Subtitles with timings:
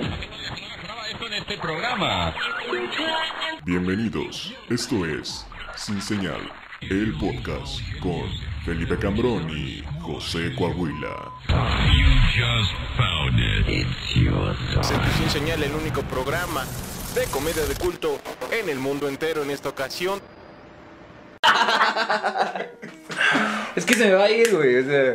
[0.00, 2.34] en este programa.
[3.64, 6.40] Bienvenidos, esto es Sin Señal,
[6.80, 8.22] el podcast con
[8.64, 11.32] Felipe Cambrón y José Coahuila.
[15.18, 16.64] Sin Señal, el único programa
[17.14, 18.18] de comedia de culto
[18.50, 20.20] en el mundo entero en esta ocasión.
[23.76, 24.78] Es que se me va a ir, güey.
[24.78, 25.14] O sea,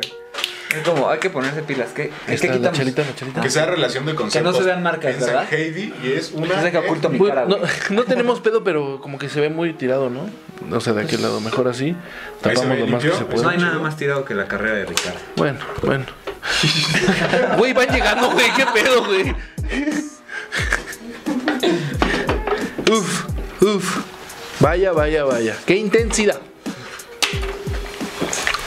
[0.77, 1.89] es como, hay que ponerse pilas.
[1.93, 2.77] ¿Qué, que la quitamos?
[2.77, 3.41] chalita, la chalita.
[3.41, 4.53] Que sea relación de conceptos.
[4.53, 5.53] no se vean marcas, Piensa ¿verdad?
[5.53, 6.55] Heidi y es una.
[6.57, 7.47] Es de que oculto mi Pues, cara,
[7.89, 10.30] no, tenemos pedo, pero como que se ve muy tirado, ¿no?
[10.75, 11.95] O sea, de aquel lado, mejor así.
[12.41, 13.57] Tapamos lo más que se Pues no puede.
[13.57, 15.19] hay nada más tirado que la carrera de Ricardo.
[15.35, 16.05] Bueno, bueno.
[17.57, 18.45] Güey, van llegando, güey.
[18.55, 19.35] ¿Qué pedo, güey?
[22.91, 23.25] Uf,
[23.61, 23.97] uf.
[24.59, 25.55] Vaya, vaya, vaya.
[25.66, 26.39] Qué intensidad.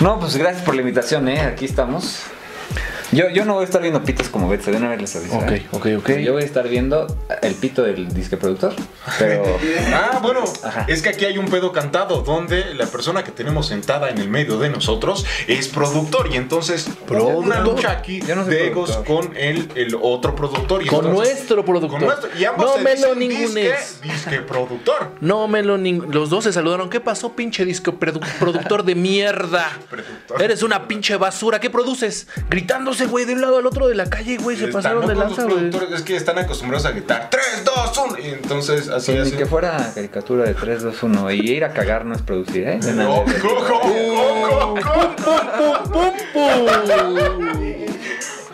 [0.00, 1.40] No, pues gracias por la invitación, ¿eh?
[1.40, 2.22] Aquí estamos.
[3.12, 5.36] Yo, yo no voy a estar viendo pitos como Betsa, de una vez les aviso.
[5.38, 5.66] Ok, ¿eh?
[5.72, 6.10] ok, ok.
[6.18, 7.06] Yo voy a estar viendo
[7.42, 8.74] el pito del disque productor.
[9.18, 9.42] Pero.
[9.90, 10.84] Ah, bueno, Ajá.
[10.88, 14.28] es que aquí hay un pedo cantado donde la persona que tenemos sentada en el
[14.28, 19.68] medio de nosotros es productor y entonces una lucha aquí no de egos con el,
[19.74, 20.82] el otro productor.
[20.82, 21.98] Y Con entonces- nuestro productor.
[21.98, 24.00] Con nuestro, y ambos No se me lo dicen disque, ningunes.
[24.02, 25.12] disque productor.
[25.20, 26.90] No me lo ning- Los dos se saludaron.
[26.90, 29.70] ¿Qué pasó, pinche disco produ- productor de mierda?
[29.90, 30.42] Productor.
[30.42, 31.60] Eres una pinche basura.
[31.60, 32.26] ¿Qué produces?
[32.48, 34.56] Gritándose, güey, de un lado al otro de la calle, güey.
[34.56, 35.08] Se pasaron ¿no?
[35.08, 35.70] de lanza, güey.
[35.94, 39.32] es que están acostumbrados a gritar 3, 2, 1 y entonces así Pues así.
[39.32, 41.30] ni que fuera caricatura de 3, 2, 1.
[41.32, 42.78] Y ir a cagar no es producir, ¿eh?
[42.94, 44.74] No, co, co, co,
[45.92, 46.12] co.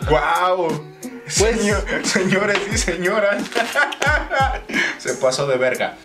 [0.09, 0.67] ¡Guau!
[0.67, 0.81] Pues-
[1.27, 3.43] Señor- señores y señoras,
[4.99, 5.95] se pasó de verga.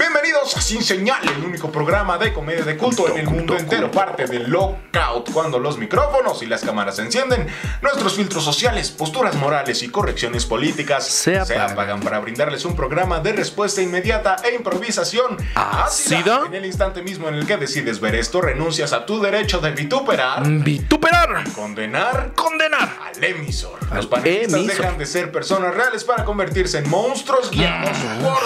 [0.00, 3.90] Bienvenidos a Sin Señal, el único programa de comedia de culto en el mundo entero,
[3.90, 7.46] parte del lockout, cuando los micrófonos y las cámaras se encienden,
[7.82, 12.00] nuestros filtros sociales, posturas morales y correcciones políticas Se apagan.
[12.00, 16.44] para brindarles un programa de respuesta inmediata e improvisación ¿Ácida?
[16.46, 19.72] En el instante mismo en el que decides ver esto, renuncias a tu derecho de
[19.72, 21.44] vituperar, Vituperar.
[21.52, 22.96] condenar Condenar.
[23.04, 23.78] al emisor.
[23.94, 24.78] Los panelistas emisor.
[24.78, 28.40] dejan de ser personas reales para convertirse en monstruos guiados por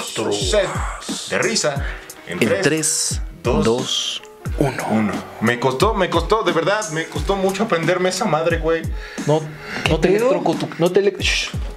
[1.31, 1.84] de risa.
[2.27, 4.22] En, En 3, 3, dos, 2,
[4.59, 4.84] 1.
[4.91, 5.12] 1.
[5.41, 8.82] Me costó, me costó, de verdad, me costó mucho aprenderme esa madre, güey.
[9.27, 9.43] No,
[9.91, 10.69] no te electroco tu.
[10.78, 11.03] No te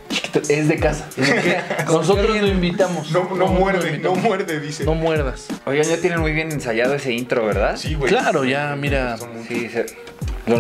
[0.10, 1.10] chiquito, Es de casa.
[1.88, 3.12] Nosotros lo invitamos.
[3.12, 4.20] No, no, lo muerde, no invitamos.
[4.20, 4.86] muerde, dice.
[4.86, 5.48] No muerdas.
[5.66, 7.78] Oigan, ya tienen muy bien ensayado ese intro, ¿verdad?
[7.78, 8.12] Sí, güey.
[8.12, 9.18] Claro, ya, mira.
[9.48, 9.86] Sí, se-.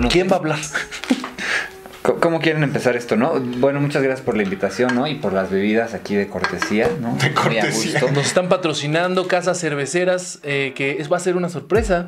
[0.09, 0.59] ¿Quién va a hablar?
[2.01, 3.33] ¿Cómo- ¿Cómo quieren empezar esto, no?
[3.39, 5.07] Bueno, muchas gracias por la invitación, ¿no?
[5.07, 7.15] Y por las bebidas aquí de cortesía, ¿no?
[7.15, 7.99] De Muy a cortesía.
[7.99, 8.11] gusto.
[8.15, 12.05] Nos están patrocinando Casas Cerveceras, eh, que es, va a ser una sorpresa.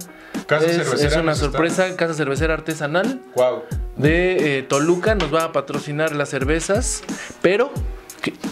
[0.48, 3.64] Casa es, Cervecera es una sorpresa, Casa Cervecera Artesanal Wow.
[3.98, 7.04] de eh, Toluca nos va a patrocinar las cervezas,
[7.42, 7.72] pero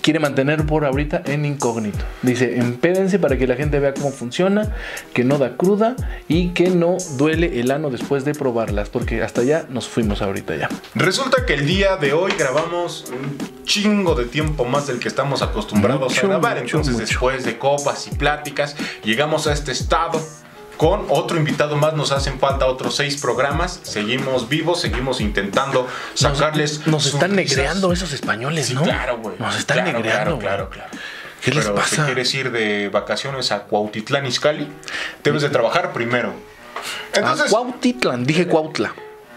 [0.02, 2.00] quiere mantener por ahorita en incógnito.
[2.22, 4.74] Dice, empédense para que la gente vea cómo funciona,
[5.14, 5.96] que no da cruda
[6.28, 10.56] y que no duele el ano después de probarlas, porque hasta allá nos fuimos ahorita
[10.56, 10.70] ya.
[10.96, 15.42] Resulta que el día de hoy grabamos un chingo de tiempo más del que estamos
[15.42, 16.62] acostumbrados Mucho, a grabar.
[16.62, 17.06] mucho, Entonces, mucho.
[17.06, 20.22] después de copas y pláticas, llegamos a este estado.
[20.78, 23.80] Con otro invitado más nos hacen falta otros seis programas.
[23.84, 26.86] Seguimos vivos, seguimos intentando sacarles.
[26.86, 27.58] Nos están sonrisas.
[27.58, 28.84] negreando esos españoles, Sí, ¿no?
[28.84, 29.36] claro, güey.
[29.40, 30.38] Nos están Claro, negreando.
[30.40, 31.04] Claro, claro, claro.
[31.42, 31.96] ¿Qué les pasa?
[31.96, 34.68] si quieres ir de vacaciones a Cuautitlán Izcalli,
[35.24, 36.30] debes de trabajar primero.
[37.14, 38.94] A Entonces, Cuautitlán, dije Cuautla.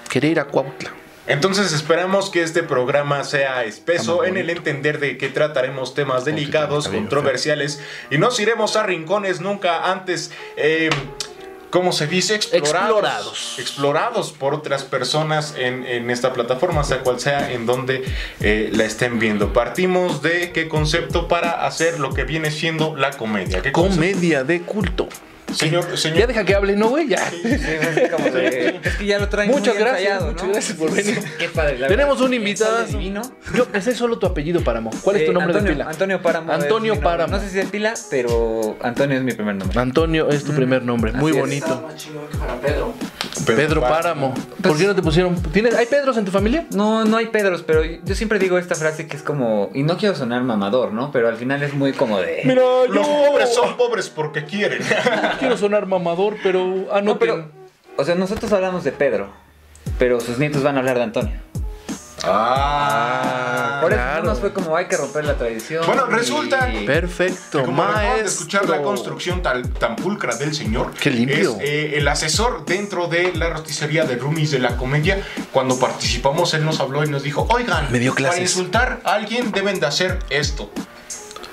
[0.09, 0.91] Quería ir a Cuautla.
[1.27, 6.89] Entonces esperamos que este programa sea espeso en el entender de que trataremos temas delicados,
[6.89, 10.91] controversiales y nos iremos a rincones nunca antes, eh,
[11.71, 12.35] ¿cómo se dice?
[12.35, 12.73] Explorados.
[12.73, 13.59] Explorados.
[13.59, 18.03] Explorados por otras personas en, en esta plataforma, sea cual sea en donde
[18.41, 19.53] eh, la estén viendo.
[19.53, 23.63] Partimos de qué concepto para hacer lo que viene siendo la comedia.
[23.63, 23.97] ¿Qué concepto?
[24.01, 25.09] Comedia de culto.
[25.55, 26.27] Señor, Ya señor.
[26.29, 27.09] deja que hable, ¿no, güey?
[27.09, 27.19] Ya.
[27.31, 30.53] Sí, así como de- Es que ya lo traen Muchas muy gracias, ensayado, muchas ¿no?
[30.53, 31.21] gracias por venir.
[31.39, 31.79] Qué padre.
[31.79, 32.27] la Tenemos verdad.
[32.29, 32.87] un invitado.
[33.55, 34.91] Yo ese es solo tu apellido, Páramo.
[35.03, 35.91] ¿Cuál es tu Eh, nombre Antonio, de pila?
[35.91, 36.53] Antonio Páramo.
[36.53, 37.05] Antonio mi nombre.
[37.05, 37.33] Páramo.
[37.37, 39.79] No sé si es pila, pero Antonio es mi primer nombre.
[39.81, 41.13] Antonio es tu primer nombre.
[41.13, 41.45] Muy Así es.
[41.65, 41.89] bonito.
[42.63, 42.95] Pedro.
[43.47, 44.35] Pedro Páramo.
[44.63, 45.35] ¿Por qué no te pusieron?
[45.53, 46.67] ¿Tienes, ¿Hay Pedros en tu familia?
[46.75, 49.97] No, no hay Pedros, pero yo siempre digo esta frase que es como, y no
[49.97, 51.11] quiero sonar mamador, ¿no?
[51.13, 52.43] Pero al final es muy como de...
[52.45, 54.81] Mira, Los pobres son pobres porque quieren.
[55.41, 57.05] quiero sonar mamador, pero anoten.
[57.05, 57.49] No, pero,
[57.97, 59.29] o sea, nosotros hablamos de Pedro,
[59.99, 61.41] pero sus nietos van a hablar de Antonio.
[62.23, 64.23] Ah, Por eso Claro.
[64.25, 65.87] no nos fue como hay que romper la tradición.
[65.87, 68.27] Bueno, resulta- y- Perfecto, Como de maestro.
[68.27, 70.93] escuchar la construcción tal, tan pulcra del señor.
[71.01, 71.53] Qué limpio.
[71.59, 75.23] Es eh, el asesor dentro de la rosticería de Rumis de la comedia.
[75.51, 79.51] Cuando participamos, él nos habló y nos dijo: Oigan, Me dio para insultar a alguien
[79.53, 80.71] deben de hacer esto.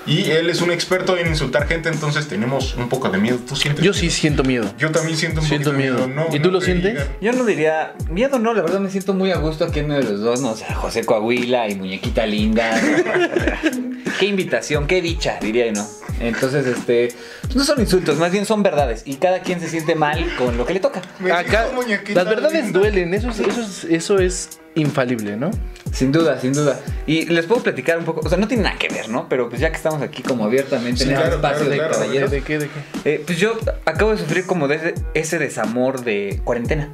[0.08, 3.38] Y él es un experto en insultar gente, entonces tenemos un poco de miedo.
[3.48, 3.84] ¿Tú sientes?
[3.84, 4.74] Yo sí siento miedo.
[4.78, 6.08] Yo también siento un Siento miedo.
[6.08, 6.08] miedo.
[6.30, 6.94] No, ¿Y tú no lo te sientes?
[6.94, 7.08] digan.
[7.22, 10.04] Yo no diría, miedo no, la verdad me siento muy a gusto aquí en medio
[10.04, 10.52] de los dos, ¿no?
[10.52, 12.80] O sea, José Coahuila y Muñequita Linda.
[14.20, 15.88] qué invitación, qué dicha, diría yo, ¿no?
[16.20, 17.10] Entonces, este,
[17.54, 19.04] no son insultos, más bien son verdades.
[19.06, 21.02] Y cada quien se siente mal con lo que le toca.
[21.20, 21.68] Me Acá,
[22.14, 22.80] las verdades linda.
[22.80, 25.52] duelen, eso es, eso es, eso es infalible, ¿no?
[25.92, 26.80] Sin duda, sin duda.
[27.06, 29.28] Y les puedo platicar un poco, o sea, no tiene nada que ver, ¿no?
[29.30, 31.78] Pero pues ya que estamos aquí como abiertamente Sí, en el claro, espacio claro, de
[31.78, 31.94] claro.
[31.94, 32.60] caballeros, ¿De qué?
[32.60, 32.80] ¿De qué?
[33.16, 36.90] eh, pues yo acabo de sufrir como de ese, ese desamor de cuarentena.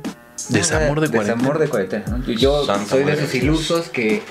[0.50, 1.36] Desamor de cuarentena.
[1.36, 2.24] Desamor de cuarentena, ¿no?
[2.26, 4.22] Yo, Santa soy de esos ilusos que,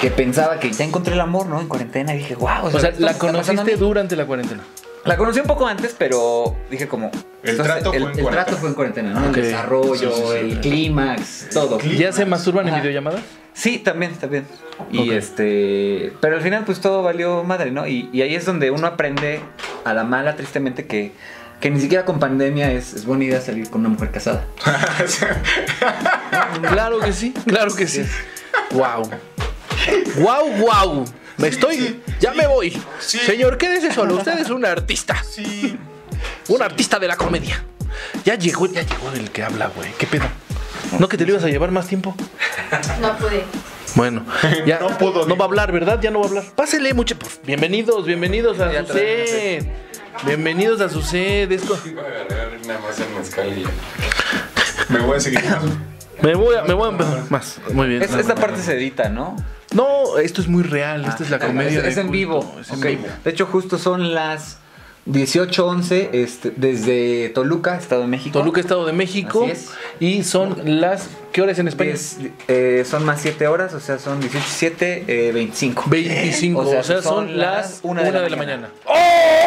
[0.00, 1.60] que pensaba que ya encontré el amor, ¿no?
[1.60, 2.64] En cuarentena y dije, wow.
[2.64, 4.62] O sea, la conociste durante la cuarentena.
[5.04, 7.10] La conocí un poco antes, pero dije como...
[7.42, 8.30] El entonces, trato fue en el cuarentena.
[8.44, 9.26] trato fue en cuarentena, ¿no?
[9.26, 10.36] El desarrollo, Sí, sí, sí.
[10.38, 11.78] el clímax, todo.
[11.80, 13.20] ¿Ya se masturban en videollamadas?
[13.54, 14.44] Sí, también, también.
[14.92, 16.12] Y este.
[16.20, 17.86] Pero al final, pues todo valió madre, ¿no?
[17.86, 19.40] Y, y ahí es donde uno aprende
[19.84, 21.12] a la mala, tristemente, que,
[21.60, 24.44] que ni siquiera con pandemia es, es buena idea salir con una mujer casada.
[26.70, 28.04] Claro que sí, claro que sí.
[28.72, 29.10] Wow.
[30.18, 31.04] Wow, wow.
[31.38, 31.76] Me estoy.
[31.76, 32.70] sí, ya me voy.
[33.00, 33.18] Sí.
[33.18, 34.16] Señor, quédese solo.
[34.16, 35.22] Usted es un artista.
[35.28, 35.76] Sí.
[36.48, 37.64] Un artista de la comedia.
[38.24, 39.92] Ya llegó, ya llegó el que habla, güey.
[39.98, 40.24] ¿Qué pedo?
[40.98, 42.14] ¿No que te lo ibas a llevar más tiempo?
[43.00, 43.44] No pude.
[43.94, 44.24] Bueno,
[44.66, 45.98] ya No pudo, no va a hablar, ¿verdad?
[46.00, 46.44] Ya no va a hablar.
[46.54, 47.18] Pásele mucho.
[47.18, 49.66] Pues, bienvenidos, bienvenidos a su set.
[50.24, 51.50] Bienvenidos a su set.
[51.52, 53.70] Es co- Voy a agarrar nada más el mezcal y ya.
[54.88, 55.40] Me voy a seguir.
[56.22, 57.60] Me voy a, me voy a empezar más.
[57.72, 58.02] Muy bien.
[58.02, 59.36] Es- esta parte se edita, ¿no?
[59.74, 61.04] No, esto es muy real.
[61.04, 61.80] Esta es la Ah, comedia.
[61.80, 62.56] Es, es de en culto, vivo.
[62.60, 63.06] es en vivo.
[63.24, 64.58] De hecho, justo son las
[65.06, 68.38] 18:11 este, desde Toluca, Estado de México.
[68.38, 69.42] Toluca, Estado de México.
[69.44, 69.70] Así es.
[70.00, 71.08] Y son las.
[71.32, 71.90] ¿Qué horas en España?
[71.90, 72.16] Diez,
[72.48, 75.84] eh, son más 7 horas, o sea, son 18, 7, eh, 25.
[75.88, 76.60] 25.
[76.60, 78.70] O sea, son, las 1 de, la, mañana.
[78.86, 78.94] ¡Oh!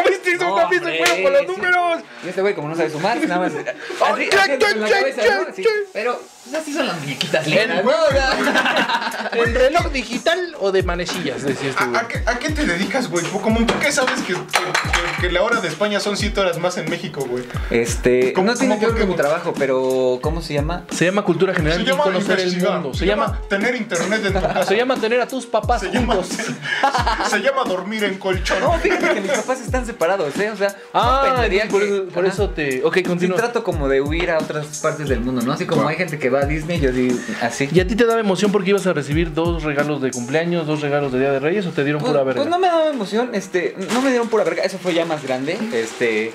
[0.07, 0.33] ¿Viste?
[0.33, 2.01] Eso No, también se juega con los números.
[2.23, 3.51] Y este güey, como no sabe sumar, nada más.
[3.55, 3.65] Así,
[4.01, 5.53] Ay, así en la ay, cabeza, ¿no?
[5.93, 11.43] Pero, pues así son las muñequitas El- lindas, sea, ¿En reloj digital o de manecillas?
[11.43, 11.99] Decía este ¿A, güey.
[12.01, 13.23] a qué, a qué te dedicas, güey?
[13.25, 16.57] ¿Cómo por qué sabes que, que- que- que la hora de España son 7 horas
[16.57, 17.43] más en México, güey?
[17.69, 20.85] Este, ¿Cómo- no tiene que ver con mi trabajo, pero ¿cómo se llama?
[20.91, 22.93] Se llama cultura general y conocer el mundo.
[22.93, 24.63] Se llama, tener internet en tu casa.
[24.65, 26.15] se llama tener a tus papás Se llama,
[27.29, 28.59] se, llama dormir en colchón.
[28.59, 30.49] No, fíjate que mis papás están separados, ¿eh?
[30.51, 32.33] O sea, Ah, no por, que- por ajá.
[32.33, 32.83] eso te.
[32.83, 33.37] Ok, Sí continúa.
[33.37, 35.53] trato como de huir a otras partes del mundo, ¿no?
[35.53, 37.69] Así como hay gente que va a Disney, yo digo así.
[37.71, 40.81] ¿Y a ti te daba emoción porque ibas a recibir dos regalos de cumpleaños, dos
[40.81, 42.41] regalos de Día de Reyes o te dieron Pues, pura verga?
[42.41, 45.23] pues no me daba emoción, este, no me dieron pura verga, eso fue ya más
[45.23, 46.31] grande, este,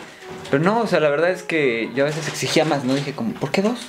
[0.51, 2.95] pero no, o sea, la verdad es que yo a veces exigía más, ¿no?
[2.95, 3.81] Dije como, ¿por qué dos?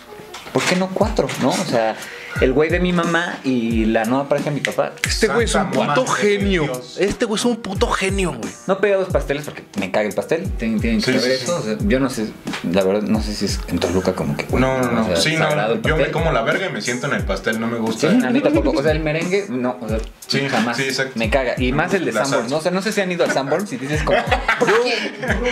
[0.53, 1.27] ¿Por qué no cuatro?
[1.41, 1.49] ¿No?
[1.49, 1.95] O sea,
[2.41, 4.93] el güey de mi mamá y la nueva pareja de mi papá.
[5.07, 6.81] Este güey es un puto genio.
[6.97, 8.51] Este güey es un puto genio, güey.
[8.67, 11.43] No pedí dos pasteles porque me caga el pastel, tienen, tienen que Sí, saber sí,
[11.43, 12.27] eso, o sea, yo no sé,
[12.71, 14.45] la verdad, no sé si es en Toluca como que...
[14.51, 15.01] No, no, no.
[15.01, 15.81] o sea, sí, no.
[15.81, 18.09] Yo me como la verga y me siento en el pastel, no me gusta.
[18.11, 18.71] Sí, a mí tampoco.
[18.71, 20.77] O sea, el merengue, no, o sea, Sí, jamás.
[20.77, 21.13] sí, exacto.
[21.15, 21.55] Me caga.
[21.57, 22.45] Y más el de salsa.
[22.49, 22.57] ¿no?
[22.57, 24.17] O sea, no sé si han ido al Sanborns y dices como,
[24.59, 24.93] ¿por qué?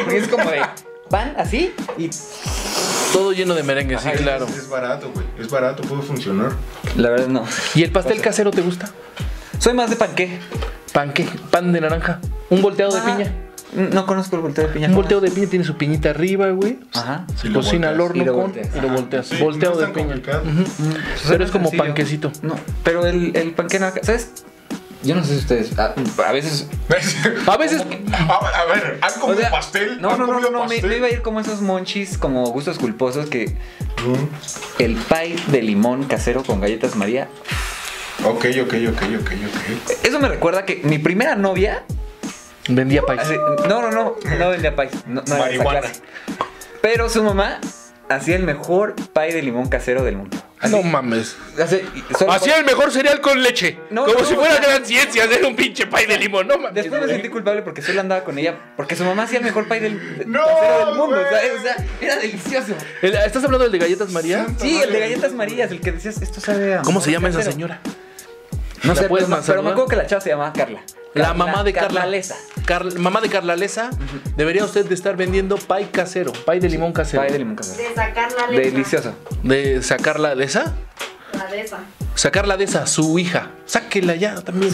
[0.04, 0.62] Porque es como de
[1.10, 2.10] pan así y
[3.14, 4.46] Todo lleno de merengue, sí, claro.
[4.48, 5.25] Es barato, güey.
[5.40, 6.52] Es barato, puede funcionar.
[6.96, 7.44] la verdad no.
[7.76, 8.90] ¿Y el pastel casero te gusta?
[9.60, 10.40] Soy más de panqué.
[10.94, 11.28] ¿Pan qué?
[11.52, 12.20] ¿Pan de naranja?
[12.50, 13.32] ¿Un volteado de Ah, piña?
[13.92, 14.88] No conozco el volteo de piña.
[14.88, 16.80] Un ¿cómo volteo de piña tiene su piñita arriba, güey.
[16.94, 17.26] Ajá.
[17.36, 18.70] Se cocina al horno Y lo con volteas.
[18.74, 18.96] y lo Ajá.
[18.96, 19.26] volteas.
[19.28, 20.40] Sí, volteado no de es tan piña.
[20.40, 20.64] Ujú.
[21.28, 21.84] Pero es como sencillo.
[21.84, 22.32] panquecito.
[22.42, 22.56] No,
[22.86, 24.46] pero el, el panqué naranja, ¿sabes?
[25.06, 25.94] Yo no sé si ustedes, a,
[26.28, 26.68] a veces...
[27.48, 27.84] A veces
[28.14, 30.02] A, a ver, ¿han comido o sea, pastel?
[30.02, 32.78] No, ¿Han no, no, no, no, me, iba a ir como esos monchis, como gustos
[32.80, 33.56] culposos que...
[34.06, 34.82] Mm.
[34.84, 37.28] El pie de limón casero con galletas María
[38.24, 40.04] Ok, ok, ok, ok, ok.
[40.04, 41.84] Eso me recuerda que mi primera novia.
[42.70, 44.92] vendía hace- no, no, no, no vendía pais.
[45.06, 45.82] No, no Marihuana.
[46.82, 47.60] Pero su mamá
[48.10, 50.38] hacía el mejor pie de limón casero del mundo.
[50.70, 51.36] No mames.
[52.30, 53.78] Hacía el mejor cereal con leche.
[53.92, 56.48] No, como no, si fuera o sea- gran ciencia hacer un pinche pay de limón.
[56.48, 56.74] No mames.
[56.74, 58.56] Después me sentí culpable porque solo andaba con ella.
[58.78, 61.18] Porque su mamá hacía el mejor pie del, del mundo.
[61.30, 61.52] ¿sabes?
[61.60, 62.74] O sea, era delicioso.
[63.02, 64.48] El- ¿Estás hablando del de galletas María?
[64.60, 67.40] Sí, el de galletas marías, el que decías, esto sabe a ¿Cómo se llama esa
[67.40, 67.54] casero".
[67.54, 67.82] señora?
[68.84, 70.82] No ¿La sé, pero, más pero me acuerdo que la chava se llamaba Carla.
[71.16, 72.06] La mamá de Carla.
[72.06, 72.36] Lesa.
[72.98, 73.90] Mamá de Carla Lesa.
[74.36, 76.34] Debería usted de estar vendiendo pay casero.
[76.46, 77.24] Pay de limón casero.
[77.24, 77.90] Pie de limón casero.
[77.90, 78.72] De sacar la letra.
[78.72, 79.16] Delicioso.
[79.42, 80.74] De sacar la de esa.
[81.38, 81.80] La de esa.
[82.16, 83.52] Sacarla de esa, su hija.
[83.66, 84.74] Sáquela ya también.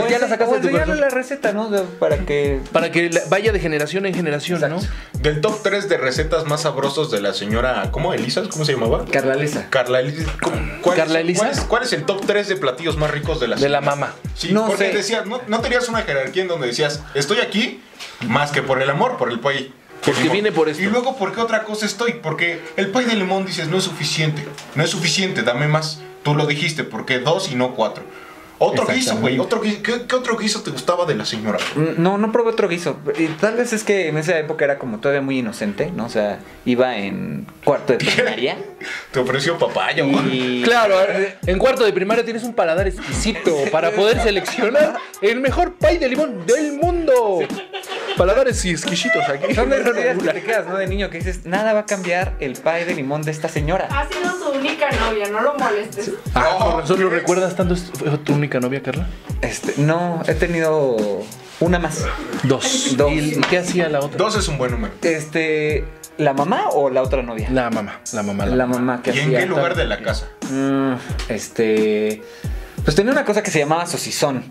[0.00, 1.68] O ya la sacaste de tu la receta, ¿no?
[1.68, 2.60] De- Para que.
[2.72, 4.78] Para que vaya de generación en generación, ¿no?
[5.14, 7.88] Del top 3 de recetas más sabrosos de la señora.
[7.90, 8.14] ¿Cómo?
[8.14, 8.42] ¿Elisa?
[8.50, 9.04] ¿Cómo se llamaba?
[9.10, 9.66] Carla Lesa.
[9.68, 10.30] Carla Elisa.
[10.40, 11.40] ¿Cómo- ¿Cuál, ¿Carla es, Elisa?
[11.40, 13.78] ¿cuál, es, cuál es el top 3 de platillos más ricos de la De la
[13.80, 13.96] señora?
[13.96, 14.14] mamá.
[14.36, 14.96] Sí, No porque sé.
[14.96, 17.80] decías, no, no tenías una jerarquía en donde decías, estoy aquí
[18.28, 19.72] más que por el amor, por el pay.
[20.04, 20.32] Porque limón.
[20.34, 20.82] viene por esto.
[20.84, 22.12] Y luego, ¿por qué otra cosa estoy?
[22.22, 24.46] Porque el pay de limón dices, no es suficiente.
[24.76, 25.98] No es suficiente, dame más.
[26.26, 28.02] Tú lo dijiste, ¿por qué dos y no cuatro?
[28.58, 29.38] Otro guiso, güey.
[29.38, 29.80] Otro guiso.
[29.82, 31.58] ¿Qué, qué otro guiso te gustaba de la señora?
[31.76, 32.96] Mm, No, no probé otro guiso.
[33.40, 36.06] Tal vez es que en esa época era como todavía muy inocente, ¿no?
[36.06, 38.56] O sea, iba en cuarto de primaria.
[39.10, 40.60] Te ofreció papaya, güey.
[40.60, 40.62] y.
[40.66, 40.96] Claro,
[41.46, 46.08] en cuarto de primaria tienes un paladar exquisito para poder seleccionar el mejor pay de
[46.08, 47.40] limón del mundo.
[48.16, 49.54] Paladares y exquisitos aquí.
[49.54, 50.76] Son de esas que te quedas, ¿no?
[50.76, 53.88] De niño que dices, nada va a cambiar el pie de limón de esta señora.
[53.90, 56.12] Ha sido su única novia, no lo molestes.
[56.34, 57.76] Ah, razón lo recuerdas tanto.
[57.76, 59.06] ¿Fue tu única novia, Carla?
[59.42, 60.96] Este, no, he tenido
[61.60, 62.04] una más.
[62.44, 62.96] Dos.
[62.96, 63.12] Dos.
[63.12, 64.16] ¿Y qué hacía la otra?
[64.16, 64.94] Dos es un buen número.
[65.02, 65.84] Este,
[66.18, 67.48] ¿la mamá o la otra novia?
[67.50, 68.46] La mamá, la mamá.
[68.46, 70.26] La mamá que ¿Y en qué lugar de la casa?
[70.50, 70.94] Mm,
[71.28, 72.22] este,
[72.84, 74.44] pues tenía una cosa que se llamaba sosizón,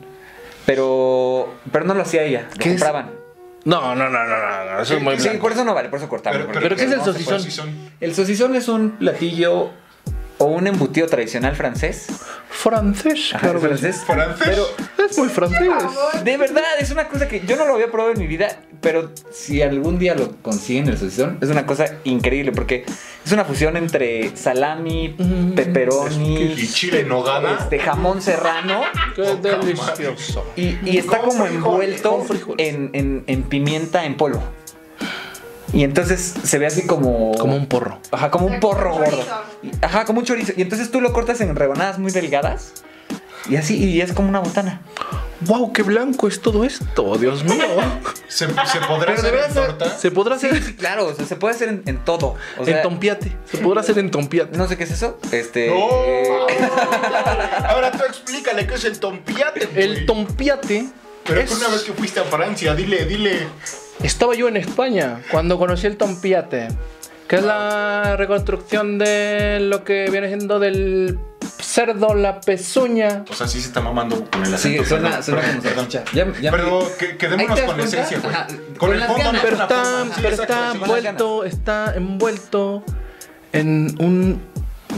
[0.65, 3.11] pero, pero no lo hacía ella, lo compraban.
[3.65, 5.41] No, no, no, no, no, no, eso es muy Sí, blanco.
[5.41, 6.43] por eso no vale, por eso cortamos.
[6.43, 7.71] porque- pero ¿qué es el sosizón?
[7.99, 9.71] El sosizón es un platillo
[10.37, 12.07] o un embutido tradicional francés.
[12.49, 13.57] Francés, Ajá, claro.
[13.59, 14.03] es francés.
[14.05, 14.43] Francés.
[14.45, 14.65] Pero
[15.09, 15.59] Es muy francés.
[16.23, 19.11] de verdad, es una cosa que yo no lo había probado en mi vida, pero
[19.31, 22.85] si algún día lo consiguen el sosizón, es una cosa increíble porque
[23.25, 27.57] es una fusión entre salami, Mm, pepperoni, Y chile en nogada.
[27.61, 28.81] este jamón serrano
[29.15, 30.45] Qué delicioso.
[30.55, 34.41] y, y está como frijoles, envuelto en- en pimienta en polvo.
[35.73, 37.33] Y entonces se ve así como.
[37.37, 37.99] Como un porro.
[38.11, 39.23] Ajá, como un porro gordo.
[39.81, 40.53] Ajá, como un chorizo.
[40.55, 42.73] Y entonces tú lo cortas en rebanadas muy delgadas.
[43.49, 44.81] Y así, y es como una botana.
[45.41, 45.73] ¡Wow!
[45.73, 47.15] ¡Qué blanco es todo esto!
[47.17, 47.63] ¡Dios mío!
[48.27, 49.97] ¿Se, se podrá Pero hacer en ser- torta?
[49.97, 52.35] ¿Se podrá hacer Sí, claro, o sea, se puede hacer en, en todo.
[52.57, 53.35] O sea, en tompiate?
[53.51, 54.57] ¿Se podrá hacer en tompiate?
[54.57, 55.19] No sé qué es eso.
[55.31, 55.67] Este.
[55.69, 55.75] ¡No!
[57.67, 59.83] Ahora tú explícale qué es el tompiate, güey.
[59.83, 60.87] El tompiate
[61.25, 63.47] Pero es- que una vez que fuiste a Francia, dile, dile.
[64.03, 66.67] Estaba yo en España cuando conocí el tompiate,
[67.27, 71.17] que es la reconstrucción de lo que viene siendo del
[71.61, 73.23] cerdo, la pezuña.
[73.29, 74.85] O sea, sí se está mamando con el Sí, acento.
[74.85, 76.03] suena, perdón, suena perdón, como.
[76.13, 78.35] Ya, ya me- Pero que, quedémonos con la esencia, güey.
[78.77, 79.41] Con con el fondo ganas.
[79.41, 80.03] Pero está.
[80.05, 80.77] Sí, pero exacto, está sí.
[80.81, 82.83] envuelto, está envuelto
[83.53, 84.41] en un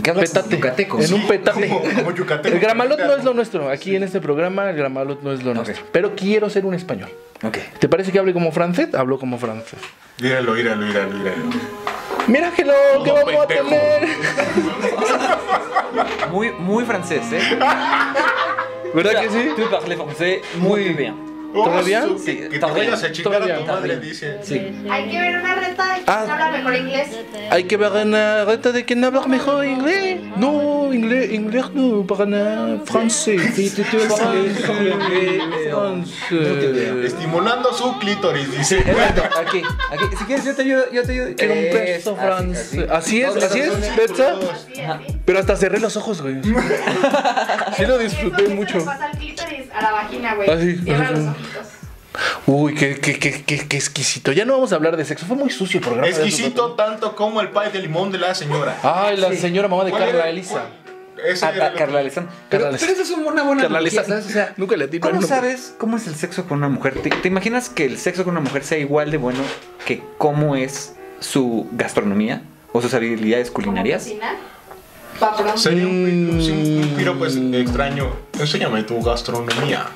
[0.03, 0.55] ¿Qué hablas petate.
[0.55, 1.01] yucateco?
[1.01, 1.67] En un petate.
[1.69, 2.55] como- como yucateco.
[2.55, 3.69] El gramalot no es lo nuestro.
[3.69, 5.85] Aquí en este programa el gramalot no es lo nuestro.
[5.91, 7.09] Pero quiero ser un español.
[7.43, 7.57] Ok.
[7.79, 8.93] ¿Te parece que hable como francés?
[8.93, 9.79] Hablo como francés.
[10.21, 11.43] Míralo, míralo, míralo, míralo.
[12.27, 12.73] Mira que lo
[13.03, 14.07] que vamos a tener.
[16.31, 17.57] Muy, muy francés, ¿eh?
[18.93, 19.49] ¿Verdad que sí?
[19.55, 21.15] Tú parles français muy bien.
[21.65, 22.05] ¿Todavía?
[22.09, 24.37] Oh, Sí, que, que te todavía, vayas a chingar a todavía, tu madre, dice.
[24.43, 24.61] Sí.
[24.89, 26.21] Hay que ver una reta de quién Ah.
[26.33, 27.07] habla mejor inglés.
[27.49, 30.19] Hay que ver una reta de quién habla mejor inglés.
[30.37, 33.57] No, inglés, inglés no, para nada, francés.
[37.03, 38.77] Estimulando su clítoris, dice.
[38.79, 39.61] Exacto, aquí,
[39.91, 40.15] aquí.
[40.17, 41.27] Si quieres, yo te ayudo, yo te ayudo.
[41.35, 42.89] Quiero un Es beso francés.
[42.89, 43.71] Así es, así es.
[45.25, 46.37] Pero hasta cerré los ojos, güey.
[46.43, 48.85] Sí lo disfruté mucho.
[49.77, 50.49] A la vagina, güey.
[50.49, 51.67] Ah, sí, Cierra así los ojitos.
[52.47, 54.31] Uy, qué, qué, qué, qué, qué exquisito.
[54.31, 55.25] Ya no vamos a hablar de sexo.
[55.27, 56.07] Fue muy sucio el programa.
[56.07, 58.75] Exquisito tanto como el pie de limón de la señora.
[58.81, 59.37] Ay, la Sí.
[59.37, 60.29] señora mamá de ¿Cuál Carla?
[60.29, 60.65] Elisa.
[61.41, 62.27] Ah, ah, Carla Lezán.
[62.49, 64.03] Pero, eso es una buena Carla analogía.
[64.03, 64.25] ¿sabes?
[64.25, 66.99] O sea, Nunca le atino ¿cómo sabes cómo es el sexo con una mujer?
[67.01, 69.39] ¿Te, te imaginas que el sexo con una mujer sea igual de bueno
[69.85, 72.41] que cómo es su gastronomía
[72.71, 74.03] o sus habilidades ¿Cómo culinarias?
[74.03, 74.35] cocinar?
[75.19, 75.57] Paprón.
[75.57, 76.41] Sería un, Mm.
[76.41, 78.11] sí, un piropo es extraño.
[78.39, 79.87] Enséñame tu gastronomía.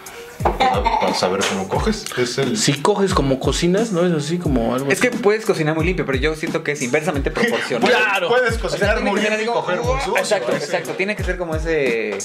[0.42, 2.06] Para, para saber cómo coges.
[2.18, 2.58] Es el.
[2.58, 4.04] Si coges como cocinas, ¿no?
[4.06, 6.82] Es así como algo Es que puedes cocinar muy limpio, pero yo siento que es
[6.82, 7.88] inversamente proporcional.
[7.88, 8.30] Claro.
[8.30, 10.18] puedes O sea, cocinar muy y coger sucio.
[10.18, 10.92] Exacto, exacto.
[10.94, 12.18] Tiene que ser como ese,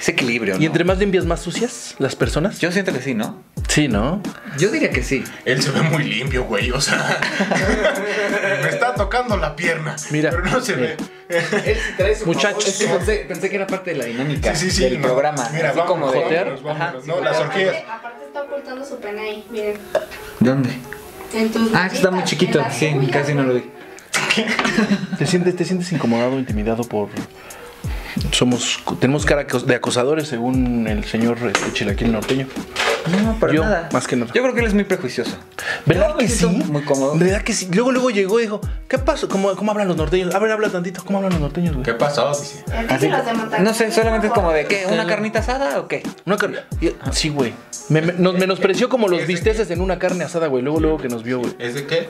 [0.00, 0.56] ese equilibrio.
[0.56, 0.64] Y ¿no?
[0.66, 2.58] entre más limpias, más sucias las personas.
[2.58, 3.42] Yo siento que sí, ¿no?
[3.68, 4.22] Sí, ¿no?
[4.58, 5.22] Yo diría que sí.
[5.44, 6.70] Él se ve muy limpio, güey.
[6.70, 7.20] O sea,
[8.62, 9.96] me está tocando la pierna.
[10.10, 10.96] Mira, Pero no se mira.
[11.28, 12.16] ve.
[12.26, 12.66] Muchachos.
[12.68, 14.82] Es que pensé, pensé que era parte de la dinámica Sí, sí, sí.
[14.84, 15.06] del no.
[15.08, 15.48] programa.
[15.52, 16.82] Mira, así vámonos, como de vámonos, vámonos.
[16.82, 17.24] Ajá, No, sí.
[17.24, 17.68] las orgías.
[17.76, 19.76] Aparte, aparte está ocultando su pene ahí, miren.
[20.40, 20.70] ¿Dónde?
[21.34, 22.64] En tus Ah, está muy chiquito.
[22.72, 23.70] Sí, casi no lo vi.
[25.18, 27.08] ¿Te sientes, ¿Te sientes incomodado, intimidado por...
[28.32, 32.46] Somos, tenemos cara de acosadores según el señor este, Chilaquil norteño.
[33.24, 33.88] No, para Yo, nada.
[33.92, 34.30] más que nada.
[34.34, 35.36] Yo creo que él es muy prejuicioso.
[35.86, 36.46] ¿Verdad que sí?
[36.46, 37.16] Muy cómodo.
[37.16, 37.68] ¿Verdad que sí?
[37.72, 39.28] Luego, luego llegó y dijo, ¿qué pasó?
[39.28, 40.34] ¿Cómo, cómo hablan los norteños?
[40.34, 41.02] A ver, habla tantito.
[41.04, 41.84] ¿Cómo hablan los norteños, güey?
[41.84, 42.30] ¿Qué pasó?
[42.30, 42.64] Dice.
[43.60, 44.86] No sé, solamente es como de ¿qué?
[44.90, 46.02] ¿Una carnita asada o qué?
[46.26, 46.58] Una carne.
[47.12, 47.54] Sí, güey.
[47.88, 50.62] Me- me- nos menospreció como los bisteces en una carne asada, güey.
[50.62, 51.54] Luego, luego que nos vio, güey.
[51.58, 52.08] ¿Es de qué?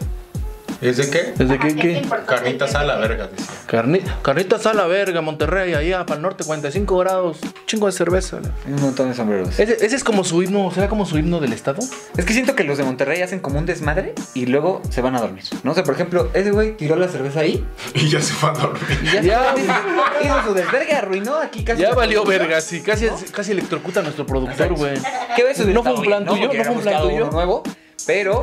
[0.81, 1.33] ¿Es de qué?
[1.37, 1.99] ¿Desde Ajá, qué?
[1.99, 2.09] es qué?
[2.27, 3.47] Carnitas a la verga, decía.
[3.69, 7.39] Carni- carnitas a la verga, Monterrey, allá para el norte, 45 grados.
[7.67, 8.39] Chingo de cerveza.
[8.67, 9.59] Hay Un montón de sombreros.
[9.61, 11.81] Ese, ese es como su himno, ¿será como su himno del estado?
[12.17, 15.17] Es que siento que los de Monterrey hacen como un desmadre y luego se van
[15.17, 15.45] a dormir.
[15.65, 17.63] No sé, por ejemplo, ese güey tiró la cerveza ahí
[17.95, 18.83] Y ya se fue a dormir.
[19.03, 19.55] y ya, Ya.
[19.55, 21.83] se- hizo su desvergue, arruinó aquí casi.
[21.83, 22.81] Ya valió verga, sí.
[22.81, 24.95] Casi, casi electrocuta a nuestro productor, güey.
[25.37, 25.59] ¿Qué ves?
[25.67, 26.51] ¿No fue un plan tuyo?
[26.53, 27.31] ¿No fue un plan tuyo?
[27.31, 27.63] nuevo,
[28.07, 28.42] pero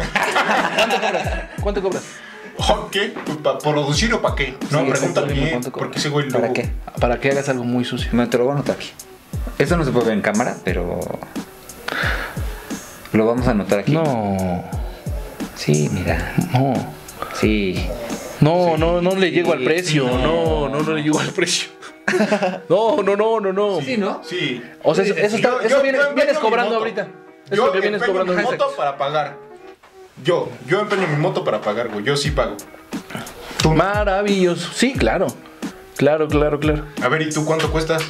[1.61, 2.03] ¿Cuánto cobras?
[2.57, 3.13] ¿Oh, ¿Qué?
[3.43, 4.55] ¿Para producir o para qué?
[4.71, 5.49] No, Sí, pregunta bien.
[5.51, 5.71] cuánto.
[5.71, 6.69] Porque ese güey ¿para qué?
[6.99, 8.09] Para que hagas algo muy sucio.
[8.13, 8.89] Me te lo voy a anotar aquí.
[9.59, 10.99] Esto no se puede ver en cámara, pero
[13.13, 13.91] lo vamos a anotar aquí.
[13.93, 14.63] No,
[15.55, 16.33] Sí, mira.
[16.53, 16.73] no.
[17.35, 17.87] Sí.
[18.41, 20.05] No, no, no le sí, llego al precio.
[20.05, 20.69] No, no.
[20.69, 21.69] no, no le llego al precio.
[22.69, 23.81] No, no, no, no, no.
[23.81, 24.21] Sí, ¿no?
[24.23, 24.63] Sí.
[24.83, 27.07] O sea, eso, eso está- Yo- eso yo- vienes, yo empeño vienes mi cobrando ahorita.
[27.49, 29.37] Es Yo lo que vienes cobrando mi moto para pagar.
[30.23, 32.03] Yo, yo empeño mi moto para pagar, güey.
[32.03, 32.57] Yo sí pago.
[33.61, 34.69] Tú- Maravilloso.
[34.73, 35.27] Sí, claro.
[35.95, 36.85] Claro, claro, claro.
[37.01, 38.03] A ver, ¿y tú cuánto cuestas?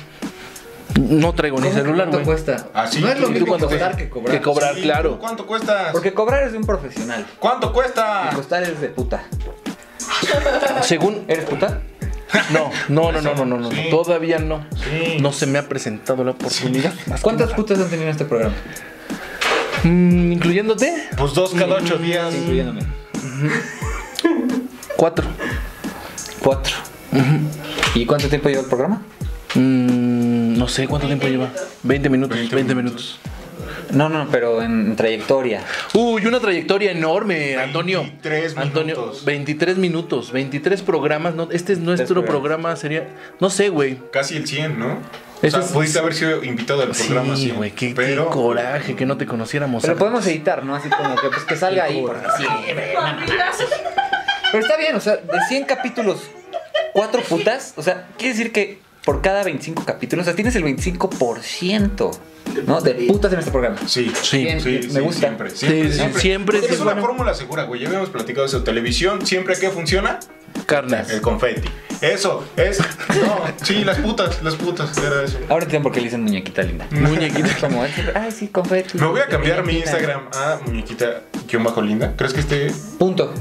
[1.00, 2.26] No traigo ni ¿Cómo que celular, ¿Cuánto güey.
[2.26, 2.68] cuesta?
[2.74, 3.98] Ah, sí, no es lo mismo cuánto costar cuesta?
[4.04, 4.32] que cobrar.
[4.38, 5.10] Que cobrar, Sí, claro.
[5.12, 5.92] ¿tú ¿Cuánto cuestas?
[5.92, 7.26] Porque cobrar es de un profesional.
[7.40, 8.30] ¿Cuánto cuesta?
[8.32, 9.24] Y costar es de puta.
[10.82, 11.24] Según.
[11.28, 11.82] ¿Eres puta?
[12.52, 13.72] No, no, no, no, no, no, no.
[13.72, 13.88] Sí.
[13.90, 14.66] Todavía no.
[14.84, 15.18] Sí.
[15.22, 16.94] No se me ha presentado la oportunidad.
[17.22, 18.56] ¿Cuántas putas han tenido en este programa?
[19.84, 20.94] Mm, ¿Incluyéndote?
[21.18, 22.34] Pues dos cada ocho días.
[22.34, 22.82] Incluyéndome.
[24.96, 25.28] Cuatro.
[26.40, 26.76] Cuatro.
[27.96, 29.02] ¿Y cuánto tiempo lleva el programa?
[29.56, 31.52] Mm, no sé cuánto tiempo lleva.
[31.84, 32.38] 20 minutos.
[32.38, 33.20] 20 20 minutos.
[33.92, 35.64] No, no, pero en trayectoria.
[35.94, 38.02] Uy, una trayectoria enorme, Antonio.
[38.02, 39.26] 23 Antonio, minutos.
[39.26, 41.36] 23 minutos, 23 programas.
[41.36, 43.08] No, este es nuestro programa, sería.
[43.40, 43.98] No sé, güey.
[44.12, 44.98] Casi el 100, ¿no?
[45.44, 47.94] O sea, es- pudiste haber sido invitado al programa Sí, 100, güey, qué,
[48.32, 49.82] coraje que no te conociéramos.
[49.84, 50.00] Pero antes.
[50.04, 50.76] podemos editar, ¿no?
[50.76, 52.04] Así como que, pues, que salga ahí.
[52.38, 52.46] sí,
[54.52, 56.22] Pero está bien, o sea, de 100 capítulos,
[56.94, 57.74] cuatro putas.
[57.76, 62.12] O sea, quiere decir que por cada 25 capítulos, o sea, tienes el 25%,
[62.66, 62.82] ¿no?
[62.82, 63.78] De putas en este programa.
[63.88, 65.20] Sí, Sí, Bien, sí, me sí, gusta.
[65.28, 66.22] Siempre, siempre, Sí, siempre.
[66.22, 67.08] siempre Porque es es una bueno.
[67.08, 67.82] fórmula segura, güey.
[67.82, 68.64] Ya habíamos platicado eso.
[68.64, 70.20] Televisión, siempre que funciona,
[70.66, 71.10] Carnes.
[71.10, 71.70] el confeti.
[72.02, 72.80] Eso, es.
[72.80, 75.40] No, sí, las putas, las putas, era eso.
[75.50, 76.88] Ahora entiendo por qué le dicen muñequita linda.
[76.92, 77.58] Muñequita.
[77.62, 77.84] Como,
[78.16, 78.98] ay, sí, confeti.
[78.98, 79.92] Me voy a cambiar mi muñequita.
[79.92, 82.14] Instagram a muñequita-linda.
[82.16, 82.72] ¿Crees que esté.?
[83.00, 83.34] Punto.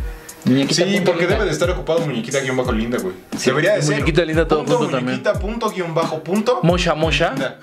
[0.44, 0.74] Muñequita.
[0.74, 1.34] Sí, punto porque linda.
[1.34, 3.14] debe de estar ocupado muñequita-linda, güey.
[3.44, 3.94] Debería de ser.
[3.94, 5.04] Muñequita linda, todo punto, también.
[5.04, 6.60] muñequita, punto, guion bajo, punto.
[6.62, 7.30] Mocha, mocha.
[7.30, 7.58] Linda.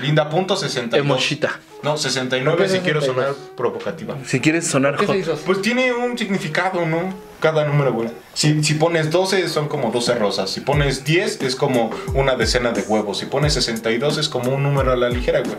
[0.00, 1.04] Linda, punto 62.
[1.04, 1.58] Emochita.
[1.82, 3.26] No, 69 ¿Por qué si quiero 62?
[3.36, 4.16] sonar provocativa.
[4.24, 5.16] Si quieres sonar ¿Qué se hot.
[5.16, 5.36] hizo?
[5.46, 7.14] Pues tiene un significado, ¿no?
[7.40, 8.08] Cada número, güey.
[8.34, 10.50] Si, si pones 12 son como 12 rosas.
[10.50, 13.18] Si pones 10 es como una decena de huevos.
[13.18, 15.56] Si pones 62 es como un número a la ligera, güey.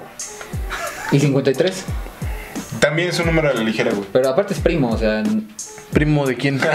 [1.12, 1.86] Y 53.
[2.80, 4.08] También es un número a la ligera, güey.
[4.12, 5.24] Pero aparte es primo, o sea.
[5.92, 6.60] ¿Primo de quién?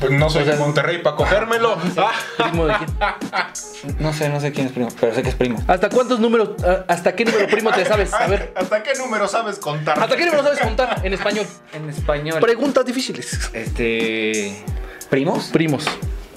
[0.00, 1.78] Pues no soy O sea, de Monterrey para cogérmelo.
[1.96, 2.12] Ah.
[2.50, 3.96] ¿Primo de quién?
[4.00, 5.62] No sé, no sé quién es primo, pero sé que es primo.
[5.68, 6.50] ¿Hasta cuántos números,
[6.88, 8.12] hasta qué número primo te sabes?
[8.12, 8.52] A ver.
[8.56, 9.98] ¿Hasta qué número sabes contar?
[10.00, 11.46] ¿Hasta qué número sabes contar en español?
[11.72, 12.40] En español.
[12.40, 13.50] Preguntas difíciles.
[13.52, 14.64] Este.
[15.10, 15.50] ¿Primos?
[15.52, 15.84] Primos.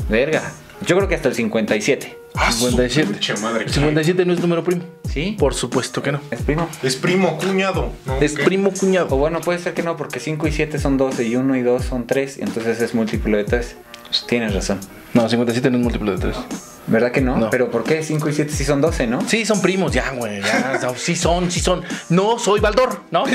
[0.08, 0.44] Verga.
[0.86, 2.18] Yo creo que hasta el 57.
[2.38, 3.12] Ah, su 57.
[3.12, 3.64] pinche madre.
[3.66, 4.84] El 57 no es número primo.
[5.10, 5.36] ¿Sí?
[5.40, 6.20] Por supuesto que no.
[6.32, 6.68] ¿Es primo?
[6.84, 7.92] Es primo, cuñado.
[8.06, 8.18] ¿no?
[8.22, 8.44] Es ¿Qué?
[8.44, 9.18] primo O cuñado.
[9.18, 11.84] bueno, puede ser que no, porque 5 y 7 son 12 y 1 y 2
[11.84, 13.76] son 3, y entonces es múltiplo de 3.
[14.28, 14.80] Tienes razón.
[15.14, 16.36] No, 57 no es múltiplo de 3.
[16.88, 17.36] ¿Verdad que no?
[17.38, 17.50] No.
[17.50, 19.28] Pero ¿por qué 5 y 7 sí son 12, no?
[19.28, 20.42] Sí, son primos, ya, güey.
[20.42, 21.84] Ya, no, sí son, sí son.
[22.10, 23.26] No soy Baldor, ¿no?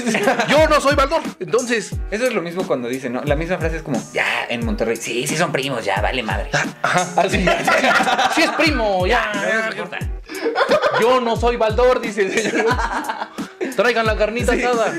[0.49, 1.21] Yo no soy Baldor.
[1.39, 3.23] Entonces, Eso es lo mismo cuando dicen, ¿no?
[3.25, 6.51] La misma frase es como, ya, en Monterrey, sí, sí son primos, ya, vale madre.
[6.83, 7.45] ajá, así.
[8.35, 9.33] Sí es primo, ya.
[9.65, 9.99] No importa.
[11.01, 12.67] Yo no soy Baldor, dice el señor.
[13.77, 14.95] Traigan la carnita asada.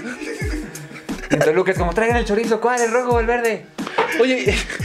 [1.31, 2.81] Y en Toluca es como, traigan el chorizo, ¿cuál?
[2.81, 3.65] ¿El rojo o el verde?
[4.19, 4.55] Oye,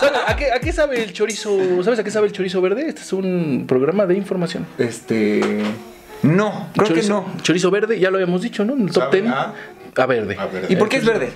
[0.00, 1.82] ¿sabe- ¿a qué, a qué sabe el chorizo?
[1.82, 2.88] ¿Sabes a qué sabe el chorizo verde?
[2.88, 4.66] Este es un programa de información.
[4.78, 5.62] Este.
[6.22, 7.42] No, creo chorizo, que no.
[7.42, 8.74] Chorizo verde, ya lo habíamos dicho, ¿no?
[8.74, 9.32] En el top ¿Sabe 10.
[9.34, 9.54] a?
[9.96, 10.36] A verde.
[10.68, 11.30] ¿Y por qué es verde?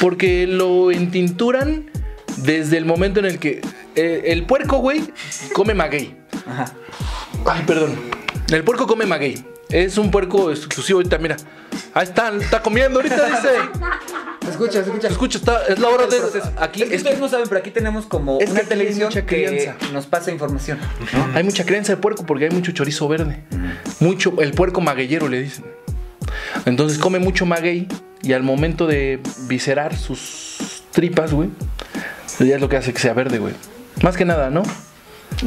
[0.00, 1.90] Porque lo entinturan
[2.38, 3.60] desde el momento en el que
[3.94, 5.02] eh, el puerco, güey,
[5.52, 6.16] come maguey.
[6.46, 6.72] Ajá.
[7.46, 7.94] Ay, perdón.
[8.50, 9.44] El puerco come maguey.
[9.70, 11.36] Es un puerco exclusivo ahorita, mira.
[11.94, 13.48] Ahí está, está comiendo ahorita, dice.
[14.50, 15.08] Se escucha, se escucha.
[15.08, 16.18] Se escucha, está, es la hora de.
[16.58, 19.72] Aquí es que ustedes no saben, pero aquí tenemos como Es una televisión mucha que
[19.92, 20.78] nos pasa información.
[21.34, 23.42] Hay mucha crianza de puerco porque hay mucho chorizo verde.
[24.00, 25.64] Mucho, el puerco magueyero le dicen.
[26.66, 27.88] Entonces come mucho maguey
[28.22, 31.48] y al momento de viscerar sus tripas, güey,
[32.38, 33.54] ya es lo que hace que sea verde, güey.
[34.02, 34.62] Más que nada, ¿no?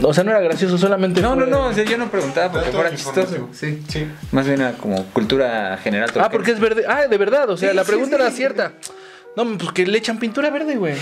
[0.02, 1.22] O sea, no era gracioso, solamente.
[1.22, 3.50] No, no, fue- no, o sea, yo no preguntaba porque fuera chistoso.
[3.54, 3.84] Sí.
[3.88, 4.08] Sí.
[4.32, 6.10] Más bien era como cultura general.
[6.20, 6.86] Ah, porque es verde.
[6.88, 8.22] Ah, de verdad, o sea, Sí, la pregunta sí.
[8.22, 8.72] era cierta.
[9.36, 10.96] No, pues que le echan pintura verde, güey.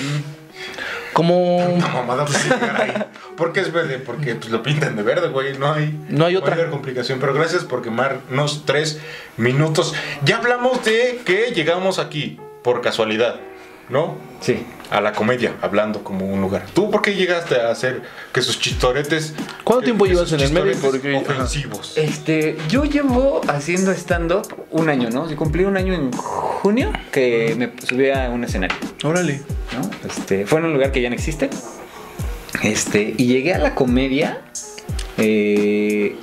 [1.13, 1.75] Como.
[1.79, 2.93] No, mamada, pues sí, caray.
[3.35, 3.99] ¿Por qué es verde?
[3.99, 5.57] Porque pues, lo pintan de verde, güey.
[5.57, 6.55] No hay, No hay otra.
[6.55, 7.19] mayor complicación.
[7.19, 8.99] Pero gracias por quemarnos tres
[9.37, 9.93] minutos.
[10.23, 13.35] Ya hablamos de que llegamos aquí por casualidad,
[13.91, 14.15] ¿no?
[14.39, 14.65] Sí.
[14.89, 16.65] A la comedia, hablando como un lugar.
[16.73, 18.01] ¿Tú por qué llegaste a hacer
[18.33, 19.33] que sus chistoretes.
[19.63, 20.75] ¿Cuánto que- tiempo que llevas en el medio?
[20.81, 21.31] Porque- ajá.
[21.31, 21.97] Ofensivos.
[21.97, 25.29] Este, yo llevo haciendo stand-up un año, ¿no?
[25.29, 29.41] Yo cumplí un año en junio que me subí a un escenario, Órale.
[29.73, 29.89] ¿no?
[30.09, 31.49] Este, fue en un lugar que ya no existe.
[32.63, 34.41] Este, y llegué a la comedia
[35.17, 36.15] eh,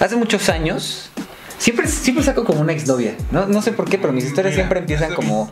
[0.00, 1.10] hace muchos años.
[1.58, 3.46] Siempre, siempre saco como una exnovia, ¿no?
[3.46, 5.50] No sé por qué, pero mis historias Mira, siempre empiezan como...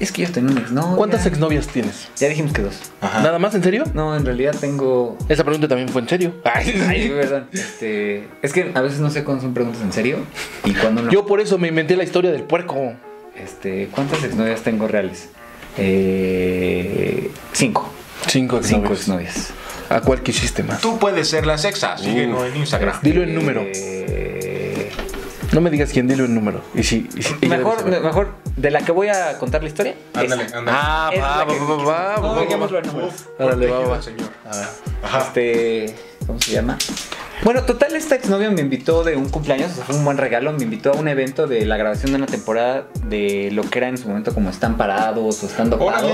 [0.00, 0.96] Es que yo tengo una exnovia.
[0.96, 2.08] ¿Cuántas exnovias tienes?
[2.16, 2.74] Ya dijimos que dos.
[3.00, 3.22] Ajá.
[3.22, 3.54] ¿Nada más?
[3.54, 3.84] ¿En serio?
[3.94, 5.16] No, en realidad tengo...
[5.28, 6.34] Esa pregunta también fue en serio.
[6.44, 7.44] Ay, Ay, sí, verdad.
[7.52, 10.18] Este, es que a veces no sé cuándo son preguntas en serio
[10.64, 11.10] y cuándo no.
[11.12, 12.94] Yo por eso me inventé la historia del puerco.
[13.36, 15.28] Este, ¿cuántas exnovias tengo reales?
[15.78, 17.90] Eh, cinco.
[18.26, 18.98] Cinco Cinco exnovias.
[19.36, 19.50] exnovias.
[19.90, 20.80] ¿A cuál quisiste más?
[20.80, 21.96] Tú puedes ser la sexa.
[21.98, 22.98] Síguenos en Instagram.
[23.02, 23.62] Dilo en número.
[23.64, 24.53] Eh,
[25.54, 26.60] No me digas quién, dilo en número.
[26.74, 28.00] Y si, y si- mejor, saber.
[28.02, 29.94] mejor, de la que voy a contar la historia.
[30.12, 30.70] Ándale, ándale.
[30.70, 33.14] Ah, va, va, que- va, va, No, va, dejémoslo en Uf, números.
[33.38, 33.96] Órale, va, va.
[33.96, 34.28] el señor.
[34.50, 34.66] A ver.
[35.04, 35.18] Ajá.
[35.20, 35.94] Este,
[36.26, 36.76] ¿cómo se llama?
[37.44, 40.52] Bueno, total, esta exnovia me invitó de un cumpleaños, o sea, fue un buen regalo,
[40.52, 43.88] me invitó a un evento de la grabación de una temporada de lo que era
[43.88, 46.12] en su momento como Están Parados o Están Dopados.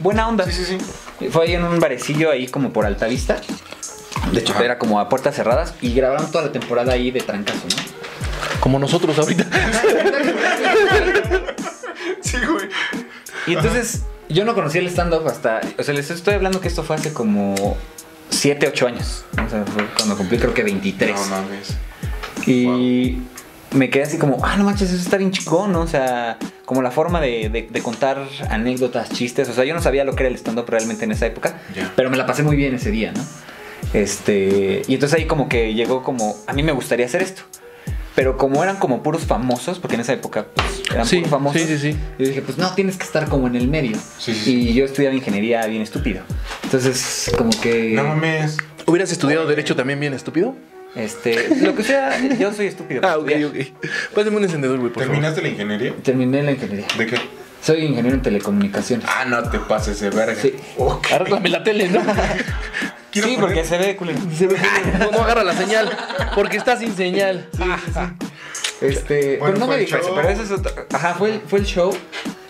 [0.00, 0.44] Buena onda.
[0.46, 0.78] Sí, sí,
[1.20, 1.28] sí.
[1.28, 3.36] Fue ahí en un barecillo ahí como por Altavista.
[4.32, 4.64] De hecho, Ajá.
[4.64, 7.95] era como a puertas cerradas y grabaron toda la temporada ahí de trancazo, ¿no?
[8.60, 9.44] Como nosotros ahorita.
[12.20, 12.68] Sí, güey.
[13.46, 15.60] Y entonces yo no conocía el stand-up hasta...
[15.78, 17.76] O sea, les estoy hablando que esto fue hace como
[18.30, 19.24] 7, 8 años.
[19.34, 21.14] O sea, fue cuando cumplí creo que 23.
[21.14, 21.76] No mames.
[22.46, 23.18] Y
[23.72, 25.82] me quedé así como, ah, no manches, eso está bien chingón, ¿no?
[25.82, 29.48] O sea, como la forma de, de- de contar anécdotas, chistes.
[29.48, 31.60] O sea, yo no sabía lo que era el stand-up realmente en esa época,
[31.94, 33.24] pero me la pasé muy bien ese día, ¿no?
[33.92, 37.42] Este, y entonces ahí como que llegó como, a mí me gustaría hacer esto.
[38.16, 41.62] Pero como eran como puros famosos, porque en esa época pues, eran Sí, puros famosos.
[41.62, 41.98] sí, sí, sí.
[42.18, 43.96] Yo dije, pues no, tienes que estar como en el medio.
[44.18, 44.68] Sí, sí, sí.
[44.70, 46.22] Y yo estudiaba ingeniería bien estúpido.
[46.64, 47.92] Entonces, como que...
[47.92, 48.56] No mames.
[48.86, 50.56] ¿Hubieras estudiado Derecho también bien estúpido?
[50.96, 53.02] Este, lo que sea, yo soy estúpido.
[53.04, 53.66] Ah, ok, estudiar.
[53.68, 54.14] ok.
[54.14, 55.14] Pásame un encendedor, güey, por favor.
[55.16, 55.94] ¿Terminaste la ingeniería?
[56.02, 56.86] Terminé la ingeniería.
[56.96, 57.16] ¿De qué?
[57.62, 59.06] Soy ingeniero en telecomunicaciones.
[59.06, 60.40] Ah, no te pases de verga.
[60.40, 60.54] Sí.
[60.78, 61.08] Ok.
[61.12, 62.00] Arréglame la tele, ¿no?
[63.22, 64.18] Quiero sí, poner- porque se ve culero.
[64.36, 64.56] Se ve
[64.92, 65.90] que no, no agarra la señal.
[66.34, 67.48] Porque está sin señal.
[68.80, 70.72] Este, Bueno, pero no me dijo eso, pero eso es otra.
[70.92, 71.96] Ajá, fue el, fue el show.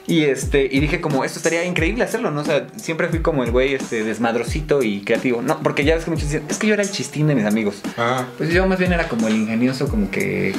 [0.08, 2.40] Y este, y dije como, esto estaría increíble hacerlo, ¿no?
[2.42, 5.42] O sea, siempre fui como el güey este desmadrosito y creativo.
[5.42, 7.44] No, porque ya ves que muchos dicen, es que yo era el chistín de mis
[7.44, 7.76] amigos.
[7.96, 8.24] Ah.
[8.38, 10.54] Pues yo más bien era como el ingenioso, como que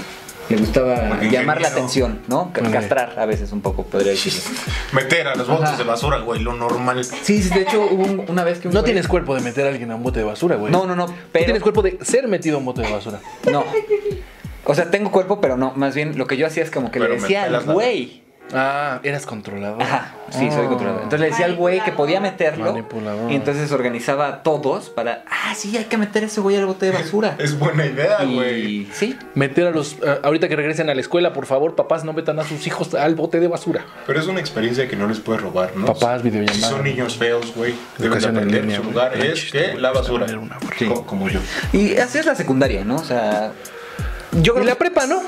[0.49, 2.51] le gustaba llamar la atención, ¿no?
[2.53, 4.39] Castrar a veces un poco, podría decirlo.
[4.93, 5.77] Meter a los botes Ajá.
[5.77, 7.03] de basura, güey, lo normal.
[7.03, 9.41] Sí, sí, de hecho hubo un- una vez que un No güey- tienes cuerpo de
[9.41, 10.71] meter a alguien a un bote de basura, güey.
[10.71, 13.19] No, no, no, Tú pero tienes cuerpo de ser metido a un bote de basura.
[13.51, 13.63] no.
[14.69, 16.99] O sea, tengo cuerpo, pero no, más bien lo que yo hacía es como que
[16.99, 18.21] Pero le decía al güey.
[18.53, 19.81] Ah, eras controlador.
[19.83, 20.69] Ajá, sí, soy Oh.
[20.69, 21.03] controlador.
[21.03, 22.65] Entonces le decía al güey que podía meterlo.
[22.71, 23.29] Manipulador.
[23.31, 26.85] Y entonces organizaba a todos para, ah, sí, hay que meter ese güey al bote
[26.85, 27.35] de basura.
[27.39, 28.65] Es buena idea, güey.
[28.65, 29.97] y sí, Meter a los.
[30.07, 32.93] ah, ahorita que regresen a la escuela, por favor, papás, no metan a sus hijos
[32.93, 33.85] al bote de basura.
[34.05, 35.85] Pero es una experiencia que no les puedes robar, ¿no?
[35.87, 36.69] Papás, Si videollamadas.
[36.69, 38.61] son niños feos, güey, deben de en aprender.
[38.61, 40.25] línea, Su lugar es que la basura.
[40.39, 40.85] una, Sí.
[41.05, 41.39] Como yo.
[41.73, 42.95] Y así es la secundaria, ¿no?
[42.95, 43.51] O sea,
[44.31, 45.21] yo Y creo la que, prepa, ¿no?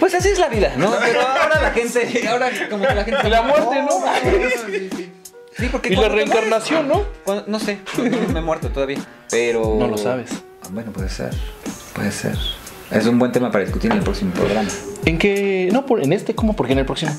[0.00, 0.92] Pues así es la vida, ¿no?
[1.04, 3.28] Pero ahora la gente, ahora como que la gente...
[3.28, 3.90] La muerte, ¿no?
[4.66, 4.90] sí,
[5.56, 5.68] sí.
[5.72, 7.04] Porque Y la reencarnación, ¿no?
[7.46, 8.98] no sé, no, no me he muerto todavía,
[9.30, 9.76] pero...
[9.78, 10.30] No lo sabes.
[10.62, 11.30] Ah, Bueno, puede ser,
[11.94, 12.36] puede ser.
[12.90, 14.68] Es un buen tema para discutir en el próximo programa.
[15.04, 15.68] ¿En qué?
[15.72, 16.56] No, por, en este, ¿cómo?
[16.56, 17.12] Porque en el próximo.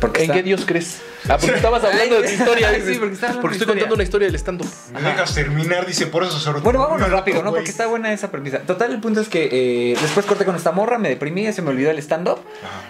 [0.00, 1.00] Porque ¿En está- qué Dios crees?
[1.28, 2.68] Ah, porque estabas hablando de tu historia.
[2.68, 3.66] Ay, sí, porque estaba estoy historia.
[3.74, 4.68] contando una historia del stand-up.
[4.94, 7.50] Me dejas terminar, dice, por eso se Bueno, vámonos rápido, ¿no?
[7.50, 8.60] Porque está buena esa premisa.
[8.60, 11.70] Total, el punto es que eh, después corté con esta morra, me deprimí, se me
[11.70, 12.38] olvidó el stand-up.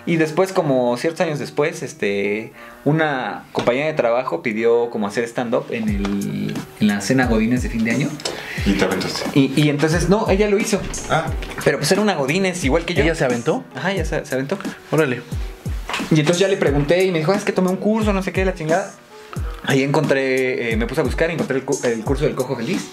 [0.05, 2.53] Y después, como ciertos años después, este,
[2.85, 7.71] una compañía de trabajo pidió como hacer stand-up en, el, en la cena Godines de
[7.71, 8.09] fin de año.
[8.67, 9.31] Y te aventaste.
[9.39, 10.79] Y, y entonces, no, ella lo hizo.
[11.09, 11.27] Ah,
[11.65, 13.03] Pero pues era una Godines, igual que yo.
[13.03, 13.65] ¿Ella se aventó?
[13.75, 14.59] Ajá, ya se, se aventó.
[14.91, 15.23] Órale.
[16.11, 18.23] Y entonces ya le pregunté y me dijo, "Ah, es que tomé un curso, no
[18.23, 18.93] sé qué, la chingada.
[19.65, 22.89] Ahí encontré, eh, me puse a buscar, encontré el, cu- el curso del cojo feliz.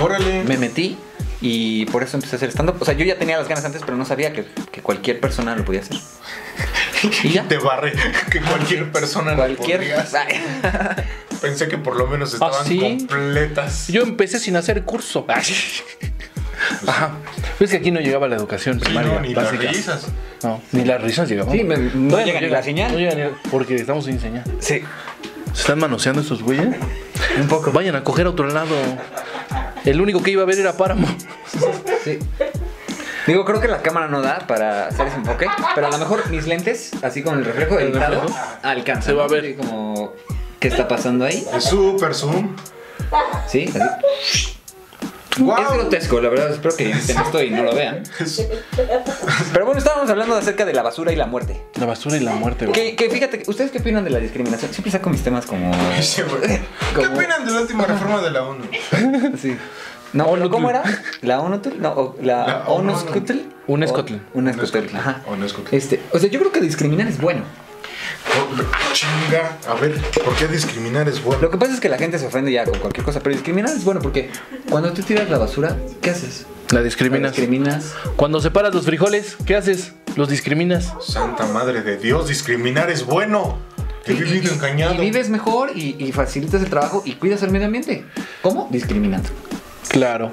[0.00, 0.44] órale.
[0.44, 0.96] Me metí
[1.42, 2.76] Y por eso empecé a hacer stand-up.
[2.80, 5.56] O sea, yo ya tenía las ganas antes, pero no sabía que, que cualquier persona
[5.56, 5.96] lo podía hacer.
[7.24, 7.48] Y ya.
[7.48, 7.94] Te barre
[8.30, 9.78] que cualquier persona lo Cualquier.
[9.78, 10.26] podría hacer.
[11.40, 12.78] Pensé que por lo menos estaban sí?
[12.78, 13.88] completas.
[13.88, 15.24] Yo empecé sin hacer curso.
[16.86, 17.10] Ajá.
[17.58, 19.14] Es que aquí no llegaba la educación Sí, primaria.
[19.14, 20.06] no, ni las risas.
[20.42, 21.52] No, ni las risas llegaban.
[21.52, 22.92] Sí, me- no llega ni la señal.
[22.92, 24.44] No llega ni porque estamos sin señal.
[24.60, 24.82] Sí,
[25.52, 26.68] ¿Se están manoseando estos güeyes?
[27.38, 27.72] un poco.
[27.72, 28.74] Vayan a coger a otro lado.
[29.84, 31.06] El único que iba a ver era Páramo.
[32.04, 32.18] Sí.
[33.26, 36.28] Digo, creo que la cámara no da para hacer ese enfoque, pero a lo mejor
[36.30, 38.38] mis lentes, así con el reflejo ¿El editado, reflejo?
[38.62, 39.02] alcanzan.
[39.04, 39.32] Se va a ¿no?
[39.32, 39.44] ver.
[39.44, 40.12] Así como,
[40.58, 41.44] ¿qué está pasando ahí?
[41.54, 42.56] Es super zoom.
[43.46, 44.56] Sí, así.
[45.38, 45.56] Wow.
[45.58, 48.02] Es grotesco, la verdad, espero que editen esto y no lo vean.
[49.52, 51.60] Pero bueno, estábamos hablando acerca de la basura y la muerte.
[51.78, 52.74] La basura y la muerte, güey.
[52.74, 54.72] Que, que fíjate, ¿ustedes qué opinan de la discriminación?
[54.72, 55.72] Siempre saco mis temas como...
[56.02, 56.40] Sí, güey.
[56.58, 56.60] ¿Qué
[56.94, 58.64] Como- opinan de la última reforma de la ONU?
[59.40, 59.56] Sí.
[60.12, 60.82] No, ¿cómo era?
[61.22, 61.80] ¿La ONUTL?
[61.80, 63.38] No, o la, La ONUSCUTL.
[63.68, 64.14] UNESCOTL.
[64.34, 65.22] UNESCOTL, ajá.
[65.70, 67.42] Este, o sea, yo creo que discriminar es bueno.
[68.38, 69.56] Oh, Chinga.
[69.68, 71.42] A ver, ¿por qué discriminar es bueno?
[71.42, 73.74] Lo que pasa es que la gente se ofende ya con cualquier cosa, pero discriminar
[73.74, 74.30] es bueno porque
[74.68, 76.46] cuando tú tiras la basura, ¿qué haces?
[76.70, 77.22] La discriminas.
[77.22, 77.94] La discriminas.
[78.16, 79.92] Cuando separas los frijoles, ¿qué haces?
[80.16, 80.92] Los discriminas.
[81.00, 83.58] Santa madre de Dios, discriminar es bueno.
[84.06, 84.94] He vivido engañado.
[84.94, 88.04] Y vives mejor y, y facilitas el trabajo y cuidas el medio ambiente.
[88.42, 88.68] ¿Cómo?
[88.70, 89.28] Discriminando.
[89.88, 90.32] Claro.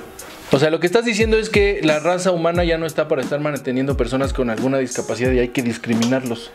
[0.52, 3.22] O sea, lo que estás diciendo es que la raza humana ya no está para
[3.22, 6.52] estar manteniendo personas con alguna discapacidad y hay que discriminarlos.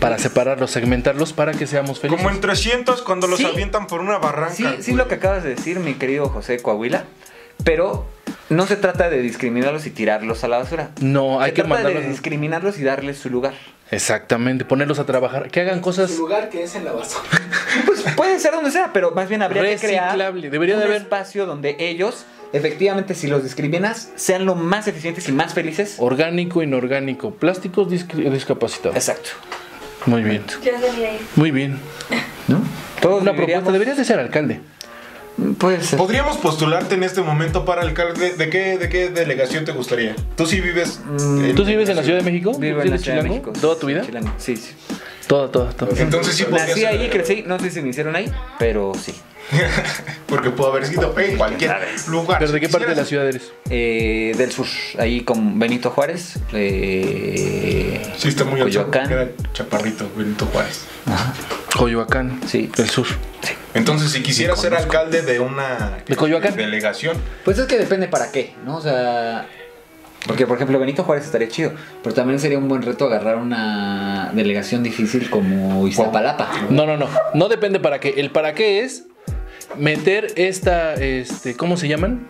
[0.00, 2.20] Para separarlos, segmentarlos para que seamos felices.
[2.22, 3.44] Como en 300 cuando los Sí.
[3.44, 4.54] avientan por una barranca.
[4.54, 7.04] Sí, sí lo que acabas de decir, mi querido José Coahuila,
[7.62, 8.06] pero
[8.48, 10.90] no se trata de discriminarlos y tirarlos a la basura.
[11.00, 12.02] No, hay se que trata mandarlos.
[12.02, 13.54] de discriminarlos y darles su lugar.
[13.92, 17.22] Exactamente, ponerlos a trabajar, que hagan cosas lugar que es en la basura.
[17.86, 21.02] Pues puede ser donde sea, pero más bien habría que crear debería de un haber.
[21.02, 25.96] espacio donde ellos, efectivamente, si los discriminas, sean lo más eficientes y más felices.
[25.98, 28.96] orgánico, inorgánico, plásticos discapacitados.
[28.96, 29.30] Exacto.
[30.06, 31.18] Muy bien, salía ahí.
[31.36, 31.78] muy bien.
[32.46, 32.60] ¿No?
[33.00, 34.60] Todos Una viviríamos- propuesta, deberías de ser alcalde.
[35.58, 35.98] Puede ser.
[35.98, 38.32] Podríamos postularte en este momento para alcalde.
[38.34, 40.16] ¿De qué, de qué delegación te gustaría?
[40.36, 41.00] Tú sí vives.
[41.04, 42.58] Mm, ¿Tú sí vives en la Ciudad de México?
[42.58, 43.28] Vivo ¿Sí en la Ciudad de?
[43.28, 43.52] México.
[43.60, 44.02] ¿Toda tu vida?
[44.04, 44.72] Chilango, Sí, sí.
[45.28, 45.92] Toda, toda, toda.
[46.00, 49.14] Entonces sí Nací ahí, crecí, no sé si me hicieron ahí, pero sí.
[50.26, 51.76] Porque pudo haber sido en cualquier
[52.08, 52.38] lugar.
[52.38, 53.52] ¿Pero de qué parte de la ciudad eres?
[53.70, 54.66] Eh, del sur,
[54.98, 56.38] ahí con Benito Juárez.
[56.52, 59.10] Eh, Sí, está muy Coyoacán.
[59.10, 60.84] Era Chaparrito, Benito Juárez.
[61.76, 62.70] Coyoacán, Sí.
[62.76, 63.06] del sur.
[63.74, 66.56] Entonces, si quisiera ser alcalde de una ¿De Coyoacán?
[66.56, 68.76] delegación, Pues es que depende para qué, ¿no?
[68.76, 69.46] O sea.
[70.26, 71.72] Porque, por ejemplo, Benito Juárez estaría chido.
[72.02, 76.50] Pero también sería un buen reto agarrar una delegación difícil como Iztapalapa.
[76.70, 77.08] No, no, no.
[77.34, 78.14] No depende para qué.
[78.16, 79.04] El para qué es
[79.76, 82.26] meter esta, este, ¿cómo se llaman?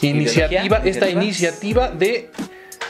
[0.00, 0.90] Iniciativa, ¿Ideología?
[0.90, 1.22] esta ¿Iniciativa?
[1.22, 2.30] iniciativa de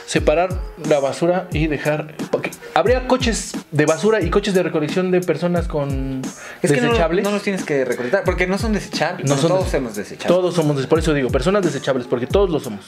[0.05, 0.49] separar
[0.89, 2.15] la basura y dejar.
[2.31, 6.21] porque Habría coches de basura y coches de recolección de personas con
[6.63, 7.23] Es que no, desechables.
[7.23, 9.27] no los tienes que recolectar porque no son desechables.
[9.29, 10.27] No No son todos des- somos desechables.
[10.27, 12.85] Todos somos, des- por eso digo, personas desechables, porque todos lo somos.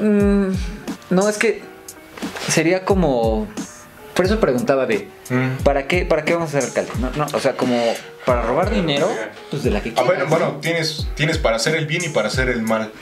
[0.00, 0.48] Mm,
[1.10, 1.60] no, es que
[2.48, 3.46] sería como.
[4.14, 5.08] Por eso preguntaba de.
[5.30, 5.62] Mm.
[5.62, 6.90] ¿Para qué, ¿Para qué vamos a ser alcalde?
[7.00, 7.76] No, no, o sea, como
[8.28, 9.08] para robar dinero,
[9.50, 10.06] pues de la que Ah, quieras.
[10.06, 12.92] bueno, bueno, tienes, tienes para hacer el bien y para hacer el mal.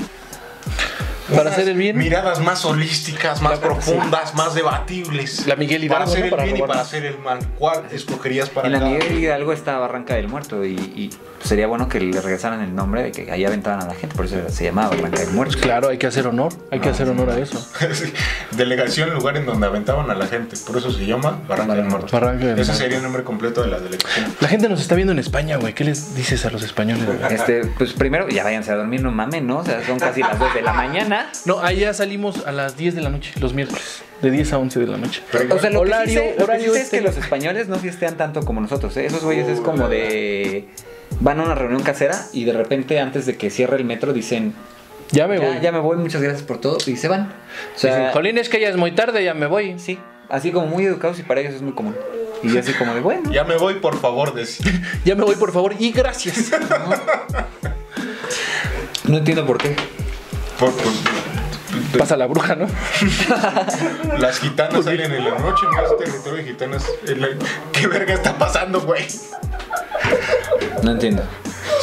[1.28, 1.98] Para Unas hacer el bien.
[1.98, 5.44] Miradas más holísticas, más profundas, más debatibles.
[5.48, 6.24] La Miguel Para Hidalgo, hacer ¿no?
[6.26, 7.38] el Para bien y para hacer el mal.
[7.58, 11.10] ¿Cuál escogerías para En la Miguel Hidalgo está Barranca del Muerto y, y
[11.46, 14.26] sería bueno que le regresaran el nombre de que ahí aventaban a la gente, por
[14.26, 15.58] eso se llamaba Barranca del Muerto.
[15.60, 17.58] Claro, hay que hacer honor, hay que hacer honor a eso.
[17.94, 18.12] Sí,
[18.56, 20.56] Delegación, lugar en donde aventaban a la gente.
[20.66, 22.08] Por eso se llama Barranca del Muerto.
[22.12, 22.74] Barranca del Ese Muerto.
[22.82, 24.34] sería el nombre completo de la delegación.
[24.40, 25.72] La gente nos está viendo en España, güey.
[25.74, 27.04] ¿Qué les dices a los españoles?
[27.06, 27.18] güey?
[27.30, 29.58] Este, pues primero, ya váyanse a dormir, no mamen, ¿no?
[29.58, 31.30] O sea, son casi las 2 de la mañana.
[31.44, 34.02] No, ahí ya salimos a las 10 de la noche, los miércoles.
[34.22, 35.22] De 10 a 11 de la noche.
[35.50, 37.00] O sea, lo Horario- que sí sé, lo que horario es que este.
[37.02, 39.06] los españoles no fiestean tanto como nosotros, ¿eh?
[39.06, 40.68] Esos güeyes es como de...
[41.20, 44.54] Van a una reunión casera y de repente antes de que cierre el metro dicen...
[45.12, 45.60] Ya me voy.
[45.62, 47.32] Ya, me voy, muchas gracias por todo y se van.
[47.74, 49.78] O sea, Dicen, Jolín, es que ya es muy tarde, ya me voy.
[49.78, 51.94] sí, así como muy educados y para ellos es muy común.
[52.42, 54.66] Y yo así como de, bueno, Ya me voy, por favor, decir.
[55.04, 56.50] Ya me voy, por favor, y gracias.
[59.04, 59.76] no entiendo por qué.
[60.58, 60.92] Por- por-
[61.98, 62.66] Pasa la bruja, ¿no?
[64.18, 66.84] las gitanas salen en la noche, más territorio de gitanas.
[67.06, 67.28] en la-
[67.72, 69.04] ¿Qué verga está pasando, güey?
[70.82, 71.22] No entiendo.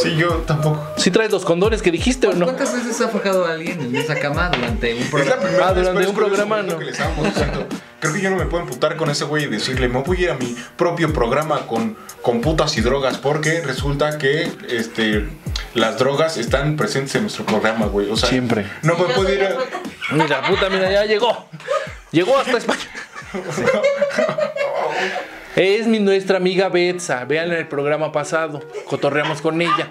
[0.02, 0.86] Sí, yo tampoco.
[0.98, 2.46] Si traes los condones que dijiste o no.
[2.46, 5.42] ¿Cuántas veces ha forjado alguien en esa cama durante un Es la programa?
[5.44, 6.80] primera Ah, vez, durante un programa, no.
[6.80, 7.66] que le estábamos diciendo.
[8.00, 10.22] Creo que yo no me puedo emputar con ese güey y decirle, me voy a
[10.22, 15.28] ir a mi propio programa con, con putas y drogas, porque resulta que este
[15.74, 18.10] las drogas están presentes en nuestro programa, güey.
[18.10, 18.66] O sea, Siempre.
[18.82, 19.56] No me puedo ir a...
[20.14, 21.48] Mira, puta, mira, ya llegó.
[22.12, 22.80] Llegó hasta España.
[25.56, 27.26] Es mi, nuestra amiga Betsa.
[27.26, 28.62] Vean en el programa pasado.
[28.86, 29.90] Cotorreamos con ella.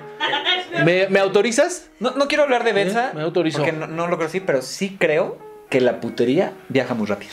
[0.84, 1.88] ¿Me, me autorizas?
[2.00, 3.10] No, no quiero hablar de Betsa.
[3.10, 3.14] ¿Eh?
[3.14, 3.58] Me autorizo.
[3.58, 5.38] Porque no, no lo creo así, pero sí creo
[5.70, 7.32] que la putería viaja muy rápido.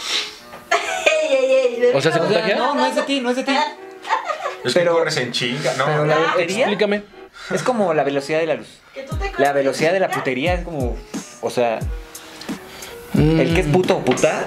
[1.94, 2.56] O sea, ¿se O sea, contagia?
[2.58, 3.56] no, no es de ti, no es de ti.
[4.64, 5.86] Es Pero- que corres en chinga, ¿no?
[5.86, 7.04] Pero la putería Explícame.
[7.54, 8.68] es como la velocidad de la luz.
[9.38, 10.98] La velocidad de la putería es como.
[11.42, 11.80] O sea,
[13.16, 14.46] el que es puto o puta,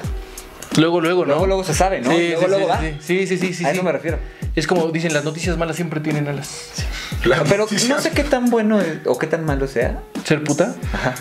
[0.77, 1.33] Luego, luego, ¿no?
[1.33, 2.11] luego, luego se sabe, ¿no?
[2.11, 2.81] Sí, luego, sí, luego sí, va.
[2.81, 4.19] sí, sí, sí, sí, sí, A eso me refiero.
[4.55, 6.71] Es como dicen, las noticias malas siempre tienen alas.
[7.25, 10.01] La Pero noticia- no sé qué tan bueno es- o qué tan malo sea.
[10.25, 10.75] ¿Ser puta?
[10.93, 11.15] Ajá.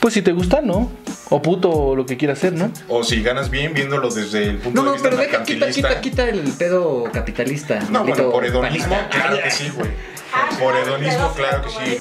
[0.00, 0.90] Pues si te gusta, ¿no?
[1.30, 2.70] O puto o lo que quieras ser, ¿no?
[2.88, 5.70] O si ganas bien viéndolo desde el punto No, de no, vista pero deja, quita,
[5.70, 7.80] quita, quita el pedo capitalista.
[7.90, 9.08] No, bueno, por hedonismo, panista.
[9.10, 9.90] claro que sí, güey.
[10.58, 11.98] Por hedonismo, claro que sí.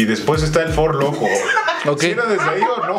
[0.00, 1.26] Y después está el For Loco.
[1.86, 2.00] Ok.
[2.00, 2.98] ¿Sí era desde ahí o no?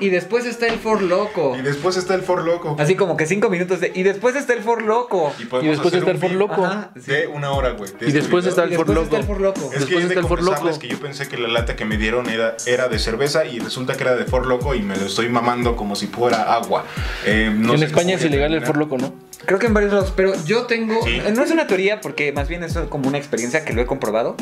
[0.00, 1.56] Y después está el For Loco.
[1.56, 2.76] Y después está el For Loco.
[2.78, 3.92] Así como que cinco minutos de.
[3.94, 5.32] Y después está el For Loco.
[5.48, 6.64] podemos Y después está el For Loco.
[6.66, 7.10] Ajá, sí.
[7.12, 7.90] De una hora, güey.
[7.92, 8.50] de Y este después video.
[8.50, 9.16] está el Y For después Loco.
[9.16, 9.60] está el For Loco.
[9.60, 10.50] Es que Después es de está el For Loco.
[10.56, 13.58] confesarles que yo pensé que la lata que me dieron era, era de cerveza y
[13.60, 16.84] resulta que era de For Loco y me lo estoy mamando como si fuera agua.
[17.24, 18.66] Eh, no en sé España es ilegal el.
[18.66, 19.14] For Loco, ¿no?
[19.46, 21.00] Creo que en varios lados, pero yo tengo.
[21.04, 21.22] Sí.
[21.34, 24.36] No es una teoría, porque más bien es como una experiencia que lo he comprobado.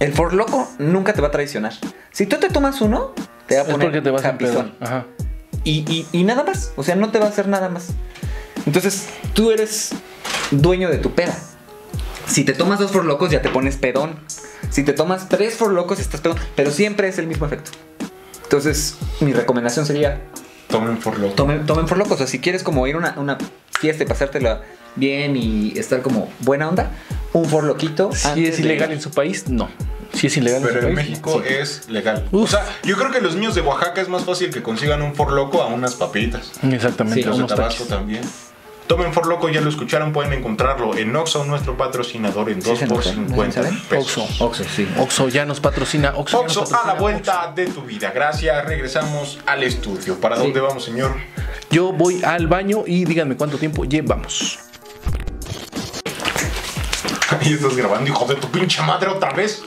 [0.00, 1.74] El For Loco nunca te va a traicionar.
[2.10, 3.12] Si tú te tomas uno,
[3.46, 4.36] te va a Es poner porque te vas a.
[4.80, 5.06] Ajá.
[5.62, 6.72] Y, y, y nada más.
[6.76, 7.88] O sea, no te va a hacer nada más.
[8.64, 9.90] Entonces, tú eres
[10.50, 11.36] dueño de tu peda.
[12.26, 14.18] Si te tomas dos For Locos, ya te pones pedón.
[14.70, 16.38] Si te tomas tres For Locos, estás pedón.
[16.56, 17.70] Pero siempre es el mismo efecto.
[18.44, 20.22] Entonces, mi recomendación sería:
[20.68, 21.34] Tomen For Loco.
[21.34, 22.14] tomen, tomen For Locos.
[22.14, 23.36] O sea, si quieres como ir a una, una
[23.78, 24.62] fiesta y pasártela
[24.96, 26.90] bien y estar como buena onda,
[27.32, 28.10] un For Loquito.
[28.12, 29.68] Si es de- ilegal en su país, no.
[30.12, 31.08] Si es ilegal en Pero su en país.
[31.10, 32.26] México es legal.
[32.32, 32.42] Uf.
[32.44, 35.14] O sea, yo creo que los niños de Oaxaca es más fácil que consigan un
[35.14, 36.50] For Loco a unas papitas.
[36.62, 38.22] Exactamente, Sí, Los de Tabasco también.
[38.88, 42.78] Tomen For Loco, ya lo escucharon, pueden encontrarlo en Oxxo, nuestro patrocinador, en Sí, 2
[42.80, 43.78] se por nota, 50 ¿saben?
[43.88, 44.18] pesos.
[44.18, 44.44] Oxxo.
[44.44, 44.88] Oxxo, sí.
[44.98, 46.10] Oxxo ya nos patrocina.
[46.10, 48.10] Nos Oxxo a la vuelta de tu vida.
[48.12, 50.16] Gracias, regresamos al estudio.
[50.18, 50.42] ¿Para Sí.
[50.42, 51.14] dónde vamos, señor?
[51.70, 54.58] Yo voy al baño y díganme cuánto tiempo llevamos.
[57.40, 59.62] Ahí estás grabando, hijo de tu pinche madre, otra vez.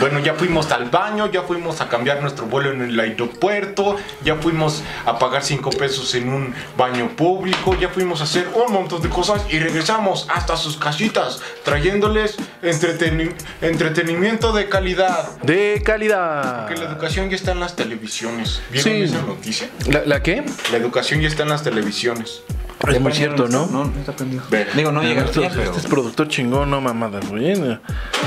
[0.00, 4.36] Bueno, ya fuimos al baño, ya fuimos a cambiar nuestro vuelo en el aeropuerto, ya
[4.36, 9.02] fuimos a pagar 5 pesos en un baño público, ya fuimos a hacer un montón
[9.02, 15.38] de cosas y regresamos hasta sus casitas trayéndoles entreteni- entretenimiento de calidad.
[15.42, 16.66] De calidad.
[16.68, 18.62] Que la educación ya está en las televisiones.
[18.70, 19.02] ¿Vieron Sí.
[19.02, 19.68] esa noticia?
[19.88, 20.42] ¿La, la qué?
[20.72, 22.42] La educación ya está en las televisiones.
[22.88, 23.66] Es muy cierto, ¿no?
[23.66, 24.42] No, no está prendido.
[24.50, 24.66] Ve.
[24.74, 25.42] Digo, no llega Esto-.
[25.42, 27.54] Este es productor chingón, no mamadas, güey.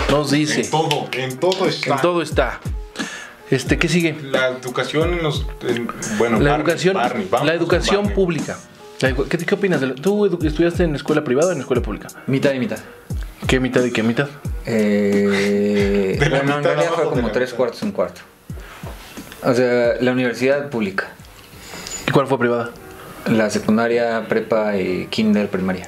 [0.10, 0.62] Nos dice.
[0.62, 1.96] En todo, en todo está.
[1.96, 2.60] En todo está.
[3.50, 4.16] Este, ¿qué sigue?
[4.32, 5.46] La educación en los.
[5.68, 5.88] en-
[6.18, 8.16] bueno, La Barney, educación, Barney, vamos la con educación Barney.
[8.16, 8.58] pública.
[9.02, 9.82] La edu- ¿Qué, qué opinas?
[9.82, 12.08] de la- ¿Tú edu- estudiaste en escuela privada o en escuela pública?
[12.28, 12.78] Mitad y mitad.
[13.48, 14.28] ¿Qué mitad y qué mitad?
[14.66, 17.58] Eh, De la bueno, en realidad fue de como la tres mitad.
[17.58, 18.22] cuartos, un cuarto.
[19.44, 21.08] O sea, la universidad pública.
[22.08, 22.70] ¿Y cuál fue privada?
[23.28, 25.88] La secundaria, prepa y kinder, primaria.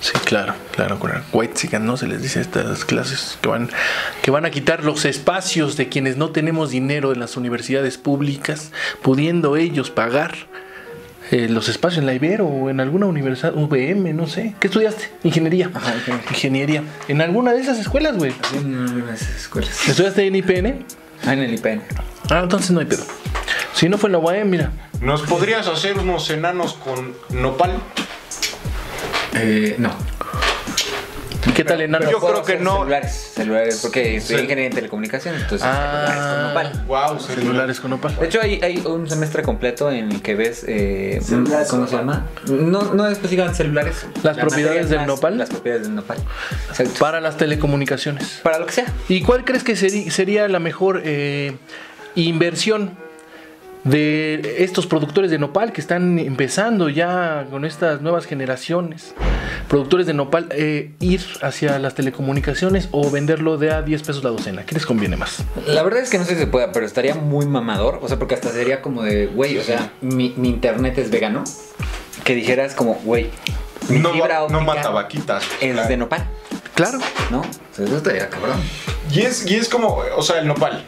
[0.00, 1.22] Sí, claro, claro, claro.
[1.32, 1.96] White ¿no?
[1.96, 3.70] Se les dice estas clases que van,
[4.22, 8.72] que van a quitar los espacios de quienes no tenemos dinero en las universidades públicas,
[9.02, 10.34] pudiendo ellos pagar
[11.30, 14.54] eh, los espacios en la Ibero o en alguna universidad, VM, no sé.
[14.60, 15.10] ¿Qué estudiaste?
[15.24, 15.70] Ingeniería.
[15.74, 16.30] Ajá, ingeniería.
[16.30, 16.82] Ingeniería.
[17.08, 18.32] En alguna de esas escuelas, güey.
[18.54, 19.88] En unas escuelas.
[19.88, 20.84] ¿Estudiaste en IPN?
[21.24, 21.82] Ah, en el IPN.
[22.30, 23.04] Ah, entonces no hay pedo.
[23.76, 24.72] Si no fue en la UAM, mira.
[25.02, 27.72] ¿Nos podrías hacer unos enanos con nopal?
[29.34, 29.90] Eh, no.
[31.46, 32.10] ¿Y qué tal enano?
[32.10, 32.78] Yo creo que no.
[32.78, 34.42] Celulares, celulares, porque estoy Sí.
[34.44, 36.06] ingeniería en telecomunicaciones, entonces Ah.
[36.08, 36.84] celulares con nopal.
[36.86, 38.16] Wow, Celulares con opal.
[38.18, 40.64] De hecho, hay, hay un semestre completo en el que ves.
[40.66, 41.20] Eh,
[41.68, 42.26] ¿Cómo se llama?
[42.48, 44.06] No, no específicamente celulares.
[44.22, 45.36] Las La propiedades del más nopal.
[45.36, 46.16] Las propiedades del nopal.
[46.70, 46.94] Exacto.
[46.98, 48.40] Para las telecomunicaciones.
[48.42, 48.86] Para lo que sea.
[49.10, 51.56] ¿Y cuál crees que sería la mejor eh,
[52.14, 52.96] inversión
[53.86, 59.14] de estos productores de nopal que están empezando ya con estas nuevas generaciones?
[59.68, 64.30] Productores de nopal, eh, ir hacia las telecomunicaciones o venderlo de a 10 pesos la
[64.30, 64.64] docena.
[64.66, 65.42] ¿Qué les conviene más?
[65.66, 68.00] La verdad es que no sé si se pueda, pero estaría muy mamador.
[68.02, 71.44] O sea, porque hasta sería como de, güey, o sea, mi, mi internet es vegano.
[72.24, 73.30] Que dijeras como, güey,
[73.88, 75.44] mi No, fibra no óptica mata vaquitas.
[75.60, 75.88] es Claro.
[75.88, 76.26] de nopal,
[76.74, 76.98] Claro.
[77.30, 77.40] ¿no?
[77.40, 77.44] O
[77.74, 78.60] sea, eso estaría cabrón.
[79.12, 80.84] Y es, y es como, o sea, el nopal.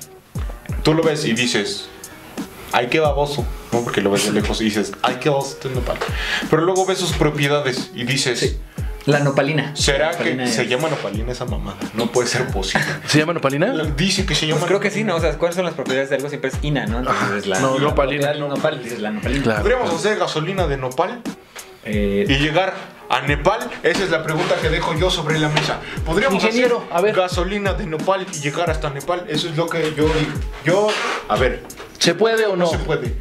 [0.83, 1.89] Tú lo ves y dices,
[2.73, 3.45] ay, qué baboso.
[3.73, 5.97] No, porque lo ves de lejos y dices, ay, qué baboso este nopal.
[6.51, 8.57] Pero luego ves sus propiedades y dices,
[9.07, 9.75] La nopalina.
[9.75, 11.79] ¿Será La que se llama nopalina esa mamada?
[11.95, 12.87] No puede ser posible.
[13.07, 13.73] ¿Se llama nopalina?
[13.97, 14.61] Dice que se llama.
[14.61, 15.17] Pues creo que sí, ¿no?
[15.17, 16.29] O sea, ¿cuáles son las propiedades de algo?
[16.29, 16.99] Siempre es ina, ¿no?
[16.99, 18.29] Entonces, la, no, la nopalina.
[18.29, 19.43] del nopal, dices la nopalina.
[19.43, 19.61] Claro.
[19.63, 21.23] Podríamos hacer gasolina de nopal
[21.85, 22.75] Eh, y llegar
[23.09, 23.71] a Nepal.
[23.83, 25.81] Esa es la pregunta que dejo yo sobre la mesa.
[26.05, 27.15] Podríamos Ingeniero, hacer a ver.
[27.15, 29.25] gasolina de nopal y llegar hasta Nepal.
[29.29, 30.33] Eso es lo que yo digo.
[30.65, 30.89] Yo,
[31.29, 31.63] a ver,
[31.99, 32.71] ¿Se puede o no, no?
[32.71, 33.15] se puede.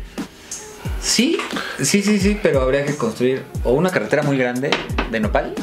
[1.02, 1.38] sí,
[1.82, 4.70] sí, sí, sí, pero habría que construir o una carretera muy grande
[5.12, 5.54] de nopal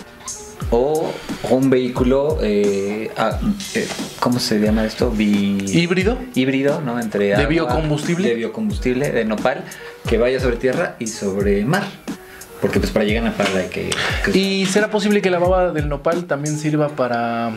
[0.70, 1.12] o,
[1.50, 3.10] o un vehículo, eh,
[3.74, 5.10] eh, ¿cómo se llama esto?
[5.10, 6.18] Bi- ¿Híbrido?
[6.34, 6.98] híbrido, ¿no?
[6.98, 8.28] Entre ¿De agua- biocombustible?
[8.30, 9.64] De biocombustible, de nopal,
[10.08, 11.84] que vaya sobre tierra y sobre mar.
[12.64, 13.90] Porque pues para llegar a Nepal hay que...
[14.24, 17.50] que- ¿Y será posible que la baba del nopal también sirva para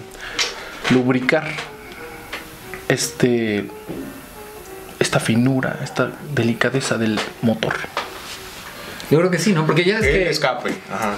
[0.89, 1.47] lubricar
[2.89, 3.71] este
[4.99, 7.73] esta finura, esta delicadeza del motor?
[9.09, 9.65] Yo creo que sí, ¿no?
[9.65, 10.29] Porque ya es El que...
[10.29, 10.75] escape.
[10.93, 11.13] Ajá.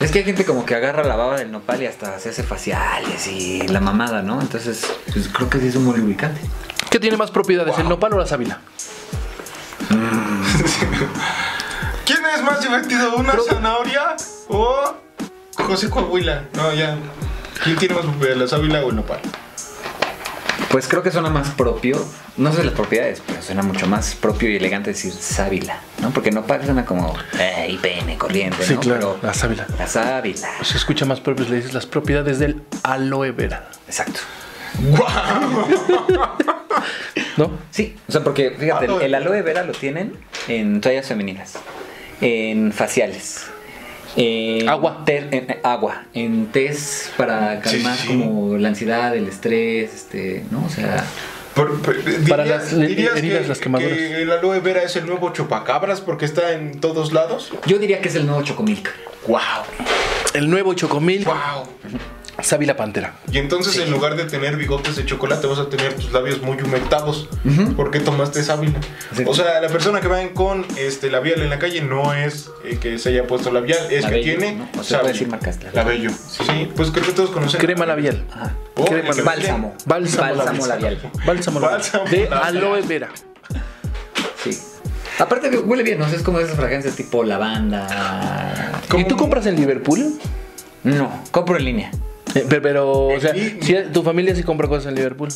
[0.00, 2.42] Es que hay gente como que agarra la baba del nopal y hasta se hace
[2.42, 4.38] faciales y la mamada, ¿no?
[4.42, 4.82] Entonces,
[5.14, 6.42] pues creo que sí es un buen lubricante.
[6.90, 8.60] ¿Qué tiene más propiedades, el nopal o la sábila?
[12.04, 13.16] ¿Quién es más divertido?
[13.16, 14.16] ¿Una zanahoria
[14.48, 14.94] o
[15.56, 16.44] José Coahuila?
[16.54, 16.96] No, ya.
[17.62, 19.20] ¿Quién tiene más propiedad, la sábila o el nopal?
[20.70, 21.96] Pues creo que suena más propio,
[22.36, 26.10] no sé las propiedades, pero suena mucho más propio y elegante decir sábila, ¿no?
[26.10, 28.80] Porque nopal suena como, ey, pene, corriente, Sí, ¿no?
[28.80, 29.66] claro, Pero la sábila.
[29.78, 34.20] la sábila, Se escucha más propio si le dices las propiedades del aloe vera, exacto.
[37.36, 37.50] ¿no?
[37.72, 41.54] Sí, o sea, porque fíjate, el, Aloe el aloe vera lo tienen en toallas femeninas,
[42.20, 43.46] en faciales,
[44.16, 45.02] en Agua.
[45.04, 48.06] té- en, eh, agua, en test para calmar sí.
[48.08, 50.64] como la ansiedad, el estrés, este, ¿no?
[50.64, 51.04] O sea,
[51.54, 51.96] Por- por-
[52.28, 53.96] Para dirías- las le- dirías heridas, que- las quemaduras.
[53.98, 57.52] que el aloe vera es el nuevo chupacabras porque está en todos lados.
[57.66, 58.88] yo diría que es el nuevo chocomilk.
[59.26, 59.38] ¡Wow!
[60.32, 61.66] El nuevo chocomil, ¡Wow!
[62.42, 63.14] Sábila pantera.
[63.30, 66.60] Y entonces en lugar de tener bigotes de chocolate vas a tener tus labios muy
[66.60, 67.28] humectados.
[67.76, 68.78] ¿Por qué tomaste sábila?
[69.16, 69.24] Sí.
[69.26, 72.78] O sea, la persona que va con este labial en la calle no es eh,
[72.80, 74.68] que se haya puesto labial, es que tiene ¿no?
[74.78, 75.00] O se sábila.
[75.00, 75.76] puede decir marcas, claro.
[75.76, 76.10] Labello.
[76.10, 77.60] Sí, pues creo que todos conocen.
[77.60, 78.24] Crema labial.
[78.30, 78.54] Ajá.
[78.76, 79.74] Oh, crema que Bálsamo.
[79.86, 80.94] Bálsamo Bálsamo labial.
[80.94, 81.12] labial.
[81.26, 81.80] Bálsamo labial.
[81.80, 82.42] Bálsamo de labial.
[82.56, 83.08] aloe vera.
[84.44, 84.56] Sí.
[85.18, 86.08] Aparte que huele bien, ¿no?
[86.08, 88.80] Sea, es como esas fragancias tipo lavanda.
[88.96, 90.18] ¿Y tú compras en Liverpool?
[90.82, 91.90] No, compro en línea.
[92.34, 93.58] Eh, pero, pero, o sea, Sí.
[93.92, 95.28] tu familia sí compra cosas en Liverpool.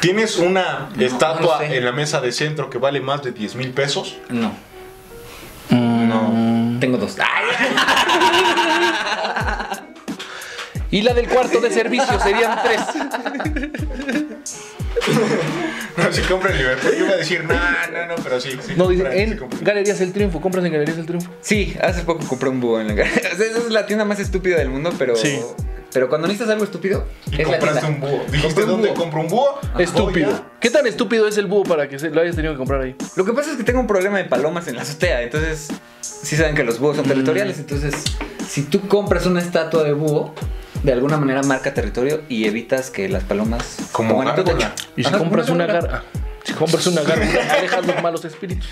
[0.00, 3.56] Tienes una No, estatua no en la mesa de centro que vale más de 10
[3.56, 4.16] mil pesos.
[4.28, 4.52] No.
[5.70, 6.78] No.
[6.80, 7.16] Tengo dos.
[7.18, 7.44] Ay,
[10.90, 12.80] Y la del cuarto de servicio serían tres.
[15.96, 18.50] No, si compra en Liverpool, yo iba a decir, no, no, no, pero sí.
[18.64, 19.20] sí No, dice, compra, sí
[19.60, 19.64] en.
[19.64, 20.40] Galerías El Triunfo.
[20.40, 21.28] ¿Compras en Galerías El Triunfo?
[21.40, 24.20] Sí, hace poco compré un búho en la o sea, Esa es la tienda más
[24.20, 25.16] estúpida del mundo, pero.
[25.16, 25.40] Sí.
[25.92, 28.22] Pero cuando necesitas algo estúpido, Y es compraste un búho.
[28.30, 28.96] Dijiste, un ¿dónde búho.
[28.96, 29.58] compro un búho?
[29.78, 30.44] Estúpido.
[30.60, 32.94] ¿Qué tan estúpido es el búho para que se- lo hayas tenido que comprar ahí?
[33.16, 35.68] Lo que pasa es que tengo un problema de palomas en la azotea, entonces
[36.00, 37.94] sí saben que los búhos son territoriales, entonces
[38.46, 40.34] si tú compras una estatua de búho,
[40.82, 44.44] de alguna manera marca territorio y evitas que las palomas Como gárgola.
[44.74, 44.90] techo.
[44.96, 45.92] Y si Ajá, compras una gárgola.
[45.92, 46.04] garra.
[46.44, 47.26] Si compras una garra,
[47.58, 48.66] alejas los malos espíritus.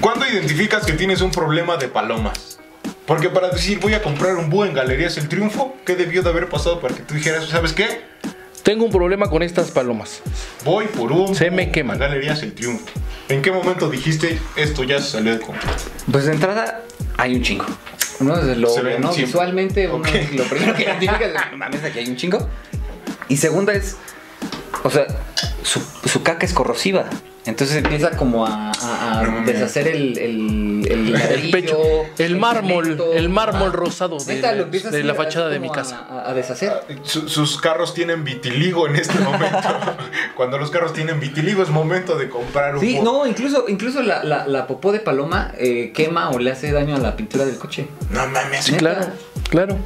[0.00, 2.58] ¿Cuándo identificas que tienes un problema de palomas?
[3.06, 6.30] Porque para decir voy a comprar un búho en Galerías El Triunfo, ¿qué debió de
[6.30, 8.02] haber pasado para que tú dijeras, ¿sabes qué?
[8.62, 10.20] Tengo un problema con estas palomas.
[10.64, 11.98] Voy por un Se me queman.
[11.98, 12.86] Galerías El Triunfo.
[13.28, 15.72] ¿En qué momento dijiste esto ya se salió de control?
[16.10, 16.82] Pues de entrada
[17.16, 17.66] hay un chingo.
[18.20, 18.68] Uno es lo
[18.98, 19.12] ¿no?
[19.12, 20.04] visualmente, uno
[20.34, 22.48] lo primero que identificas es, "No mames, aquí hay un chingo.
[23.28, 23.96] Y segunda es,
[24.84, 25.06] o sea,
[25.62, 27.06] su, su caca es corrosiva.
[27.46, 28.70] Entonces empieza como a,
[29.46, 31.78] deshacer el, el, el, ladrillo, pecho,
[32.18, 33.12] el mármol, cemento.
[33.14, 33.76] el mármol Ajá.
[33.76, 36.06] rosado de la- de fachada de mi casa.
[36.08, 36.70] A, a deshacer.
[37.02, 39.56] Su- sus carros tienen vitiligo en este momento.
[40.36, 44.22] Cuando los carros tienen vitiligo es momento de comprar un Sí, no, incluso, incluso la,
[44.22, 47.56] la, la popó de paloma eh, quema o le hace daño a la pintura del
[47.56, 47.88] coche.
[48.10, 48.66] No mames.
[48.66, 49.06] Sí, claro,
[49.48, 49.78] claro.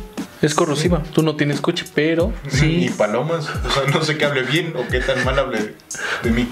[0.42, 1.02] Es corrosiva.
[1.14, 2.94] Tú no tienes coche, pero Ni sí.
[2.96, 3.48] palomas.
[3.48, 5.74] O sea, no sé qué hable bien o qué tan mal hable de,
[6.22, 6.48] de mí.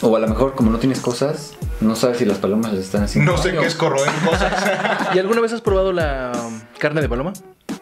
[0.00, 3.04] O a lo mejor, como no tienes cosas, no sabes si las palomas le están
[3.04, 4.52] haciendo No sé qué es corroer cosas.
[5.14, 7.32] ¿Y alguna vez has probado la um, carne de paloma?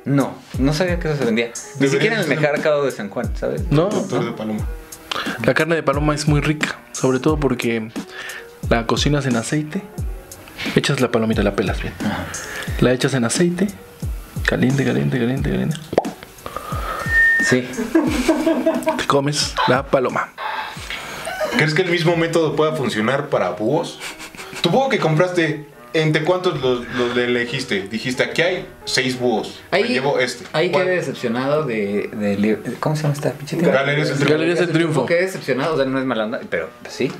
[0.05, 1.51] No, no sabía que eso se vendía.
[1.79, 3.62] Ni siquiera en el mercado de San Juan, ¿sabes?
[3.71, 3.89] No.
[3.89, 4.66] Doctor de paloma.
[5.45, 7.91] La carne de paloma es muy rica, sobre todo porque
[8.68, 9.83] la cocinas en aceite,
[10.77, 11.95] echas la palomita, la pelas bien,
[12.81, 13.68] la echas en aceite,
[14.51, 15.77] caliente, caliente, caliente, caliente,
[17.49, 17.69] Sí.
[18.99, 20.33] te comes la paloma.
[21.57, 24.01] ¿Crees que el mismo método pueda funcionar para búhos?
[24.61, 27.89] Tu búho que compraste, ¿Entre cuántos los, los elegiste?
[27.89, 29.61] Dijiste, aquí hay seis búhos.
[29.73, 30.45] Ahí- Me llevo este.
[30.53, 30.85] Ahí ¿Cuál?
[30.85, 33.57] quedé decepcionado de, ¿Cómo se llama esta pinche?
[33.57, 34.33] Galerías del Triunfo.
[34.35, 35.07] Galerías del Triunfo.
[35.07, 37.11] Quedé decepcionado, o sea, no es mala onda, pero pues, sí.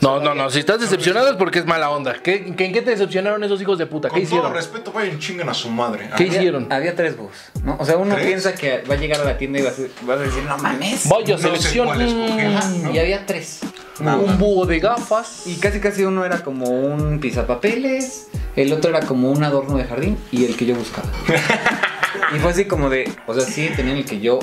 [0.00, 0.48] No, no, no.
[0.50, 2.14] Si estás decepcionado es porque es mala onda.
[2.22, 4.08] ¿Qué, qué- ¿En qué te decepcionaron esos hijos de puta?
[4.08, 4.54] ¿Qué Con todo hicieron?
[4.54, 6.08] respeto, vayan chingan a su madre.
[6.16, 6.72] ¿Qué hicieron?
[6.72, 7.32] Había tres búhos,
[7.64, 7.76] ¿no?
[7.78, 8.26] O sea, uno ¿Tres?
[8.26, 10.42] piensa que va a llegar a la tienda y va a, ser- va a decir,
[10.44, 11.06] no mames.
[11.08, 11.86] Vaya No sé selección.
[11.86, 12.48] cuál escoger.
[12.48, 12.90] Mm, Ajá, ¿no?
[12.94, 13.60] Y había tres.
[14.00, 15.42] Un búho de gafas.
[15.46, 19.84] Y casi casi uno era como un pizapapeles, el otro era como un adorno de
[19.84, 21.08] jardín y el que yo buscaba.
[22.34, 24.38] y fue así como de, o sea, sí tenían el que yo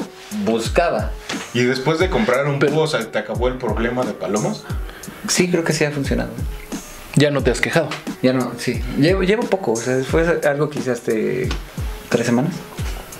[0.46, 1.12] buscaba.
[1.54, 4.64] Y después de comprar un Pero- búho, o sea, ¿te acabó el problema de palomas?
[5.28, 6.30] Sí, creo que sí ha funcionado.
[7.16, 7.90] Ya no te has quejado.
[8.22, 8.82] Ya no, sí.
[9.00, 11.50] Llevo, llevo poco, o sea, fue algo que hice hace
[12.10, 12.54] tres semanas.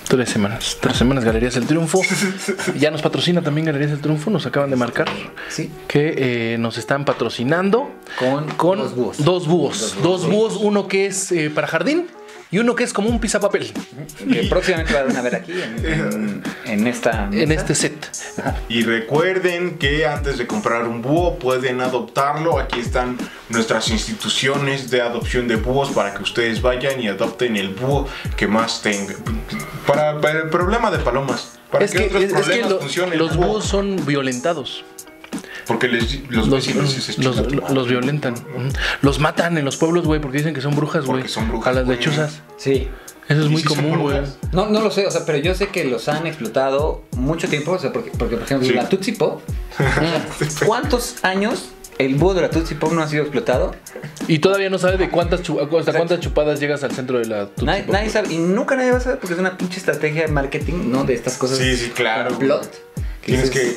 [0.06, 0.78] Tres semanas.
[0.80, 2.00] Tres semanas Galerías del Triunfo.
[2.78, 4.30] Ya nos patrocina también Galerías del Triunfo.
[4.30, 5.06] Nos acaban de marcar
[5.50, 5.70] Sí.
[5.86, 9.22] que eh, nos están patrocinando Con, con dos búhos.
[9.22, 9.96] Dos búhos.
[10.02, 12.06] Dos búhos, uno que es eh, para jardín
[12.50, 13.72] y uno que es como un pisapapel
[14.30, 17.28] Que próximamente van a ver aquí en, en- en esta.
[17.32, 18.10] en este set.
[18.68, 22.58] Y recuerden que antes de comprar un búho pueden adoptarlo.
[22.58, 23.16] Aquí están
[23.48, 28.46] nuestras instituciones de adopción de búhos para que ustedes vayan y adopten el búho que
[28.46, 29.16] más tengan.
[29.86, 31.58] Para, para el problema de palomas.
[31.70, 33.18] Para Es que, que, otros es- es que problemas lo- funcionen.
[33.18, 34.84] los búhos son violentados.
[35.68, 36.66] Porque les, los, Los,
[37.18, 38.34] los- los violentan.
[39.02, 41.18] Los matan en los pueblos, güey, porque dicen que son brujas, güey.
[41.20, 41.98] Porque son brujas, A las güey.
[41.98, 42.40] lechuzas.
[42.56, 42.88] Sí.
[43.28, 44.22] Eso es ¿Y muy si común, güey.
[44.52, 47.72] No, no lo sé, o sea, pero yo sé que los han explotado mucho tiempo,
[47.72, 48.72] o sea, porque, porque por ejemplo, Sí.
[48.74, 49.42] la Tootsie Pop,
[50.66, 53.74] ¿cuántos años el búho de la Tootsie Pop no ha sido explotado?
[54.28, 57.46] Y todavía no sabe de cuántas, chu- hasta cuántas chupadas llegas al centro de la
[57.48, 59.78] Tootsie Nadie, Pop, nadie sabe, y nunca nadie va a saber porque es una pinche
[59.78, 61.04] estrategia de marketing, ¿no?
[61.04, 61.58] De estas cosas.
[61.58, 62.38] Sí, sí, claro.
[62.38, 62.70] Plot.
[63.26, 63.76] Tienes que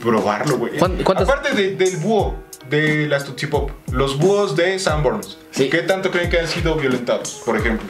[0.00, 0.78] probarlo, güey.
[0.78, 2.36] ¿Cuán- cuántas- Aparte de- del búho
[2.70, 5.68] de las Tootsie Pop, los búhos de Sanborns, Sí.
[5.70, 7.86] ¿qué tanto creen que han sido violentados, por ejemplo?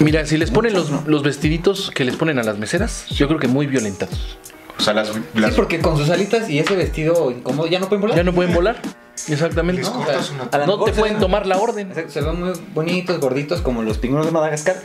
[0.00, 3.38] Mira, si les ponen los, los vestiditos que les ponen a las meseras, yo creo
[3.38, 4.38] que muy violentados.
[4.78, 7.88] O sea, las, Sí, las porque con sus alitas y ese vestido incómodo ya no
[7.88, 8.16] pueden volar.
[8.16, 8.80] Ya no pueden volar.
[9.28, 9.82] Exactamente.
[9.82, 10.20] No, o sea,
[10.50, 10.66] una...
[10.66, 11.92] No te pueden tomar la orden.
[12.08, 14.76] Se ven muy bonitos, gorditos, como los pingüinos de Madagascar,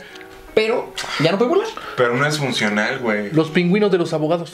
[0.54, 1.68] pero ya no pueden volar.
[1.96, 3.30] Pero no es funcional, güey.
[3.32, 4.52] Los pingüinos de los abogados.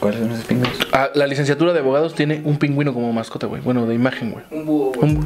[0.00, 0.78] ¿Cuáles son esos pingüinos?
[0.92, 3.60] Ah, la licenciatura de abogados tiene un pingüino como mascota, güey.
[3.60, 4.44] Bueno, de imagen, güey.
[4.50, 5.10] Un búho, güey.
[5.10, 5.24] Un,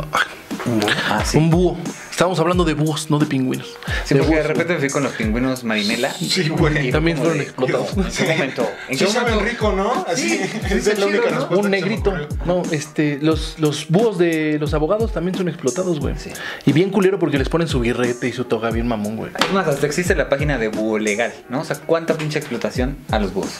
[0.66, 1.36] ah, Ah, sí.
[1.38, 1.76] un búho.
[2.10, 3.74] Estábamos hablando de búhos, no de pingüinos.
[4.04, 6.12] Sí, de porque de repente me fui con los pingüinos marinela.
[6.12, 6.88] Sí, güey.
[6.88, 7.88] y También fueron explotados.
[7.96, 8.70] ¿En qué momento?
[8.88, 10.04] ¿En Sí saben rico, ¿no?
[10.08, 11.36] Así, esa es la chido, única ¿no?
[11.38, 11.56] respuesta.
[11.64, 12.14] Un negrito.
[12.46, 16.14] No, este, los, los búhos de los abogados también son explotados, güey.
[16.18, 16.30] Sí.
[16.66, 19.32] Y bien culero porque les ponen su birrete y su toga bien mamón, güey.
[19.38, 21.60] Es más, hasta existe la página de Búho Legal, ¿no?
[21.62, 23.50] O sea, ¿cuánta pinche explotación a los búhos?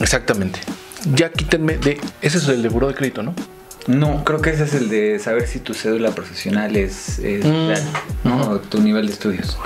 [0.00, 0.60] Exactamente.
[1.14, 2.00] Ya quítenme de.
[2.22, 3.34] Ese es el de buró de crédito, ¿no?
[3.86, 7.68] No, creo que ese es el de saber si tu cédula profesional es, es Mm.
[7.68, 7.82] real,
[8.24, 8.40] ¿no?
[8.50, 9.58] O tu nivel de estudios.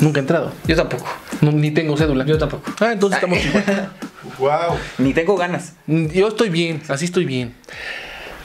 [0.00, 0.52] Nunca he entrado.
[0.66, 1.06] Yo tampoco.
[1.40, 2.24] No, ni tengo cédula.
[2.26, 2.70] Yo tampoco.
[2.80, 3.90] Ah, entonces estamos igual.
[4.38, 4.76] Wow.
[4.98, 5.72] Ni tengo ganas.
[5.86, 7.54] Yo estoy bien, así estoy bien.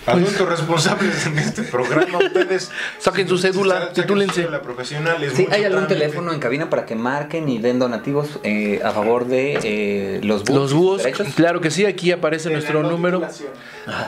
[0.06, 2.72] Adultos responsables en este programa, ustedes.
[3.00, 4.44] Saquen su cédula, titúlense.
[4.64, 5.24] profesional.
[5.24, 5.96] es Sí, mucho hay algún trámite.
[6.00, 10.44] teléfono en cabina para que marquen y den donativos eh, a favor de eh, los
[10.44, 10.60] búhos.
[10.62, 11.04] Los búhos,
[11.36, 13.22] claro que sí, aquí aparece nuestro número.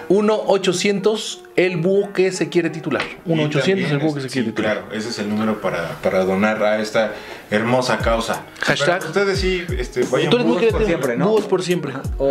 [0.10, 3.02] 1-800, el búho que se quiere titular.
[3.26, 4.74] Y 1-800, también, el búho que se quiere sí, titular.
[4.82, 7.14] Claro, ese es el número para, para donar a esta
[7.52, 8.44] hermosa causa.
[8.62, 9.00] Hashtag.
[9.00, 10.78] Pero ustedes sí, este, vayan Tú eres muy búhos creativo.
[10.80, 11.28] por siempre, ¿no?
[11.30, 11.94] Búhos por siempre.
[12.18, 12.26] O,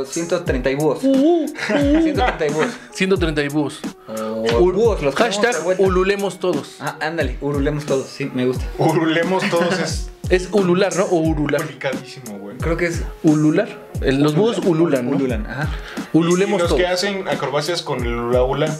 [0.00, 0.98] o 130 y búhos.
[1.66, 2.68] 130 y búhos.
[2.92, 3.80] 130 y búhos.
[4.08, 4.12] O
[4.60, 6.76] Ul- búhos, los Hashtag ululemos todos.
[6.80, 8.64] Ah, ándale, urulemos todos, sí, me gusta.
[8.78, 11.04] Urulemos todos es Es ulular, ¿no?
[11.04, 11.60] O urular.
[11.60, 12.56] complicadísimo, güey.
[12.56, 13.68] Creo que es Ulular.
[14.00, 15.16] Los búhos ululan, ¿no?
[15.16, 15.68] ululan, ajá.
[16.14, 16.80] Ululemos ¿Y los todos.
[16.80, 18.74] que hacen acrobacias con el hula,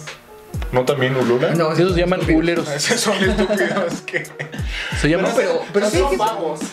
[0.72, 1.56] ¿no también ululan?
[1.56, 2.68] No, Esos se llaman uleros.
[2.74, 4.26] Esos son estúpidos que...
[5.00, 5.30] Se llaman.
[5.30, 6.24] No, pero, pero sí hay gente-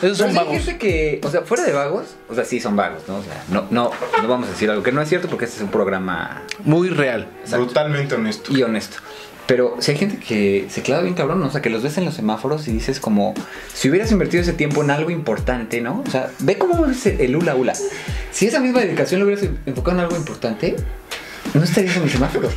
[0.02, 0.54] Esos son sí hay vagos.
[0.64, 3.18] gente que, o sea, fuera de vagos, o sea, sí son vagos, ¿no?
[3.18, 5.58] O sea, no, no, no vamos a decir algo que no es cierto porque este
[5.58, 7.28] es un programa Muy real.
[7.42, 7.66] Exacto.
[7.66, 8.56] Brutalmente honesto.
[8.56, 8.98] y honesto.
[9.48, 11.48] Pero si hay gente que se clava bien cabrón, ¿no?
[11.48, 13.34] o sea, que los ves en los semáforos y dices como,
[13.74, 16.04] si hubieras invertido ese tiempo en algo importante, ¿no?
[16.08, 17.74] O sea, ve cómo es el hula hula.
[18.32, 20.78] Si esa misma dedicación lo hubieras enfocado en algo importante,
[21.54, 22.50] no estarías en el semáforo.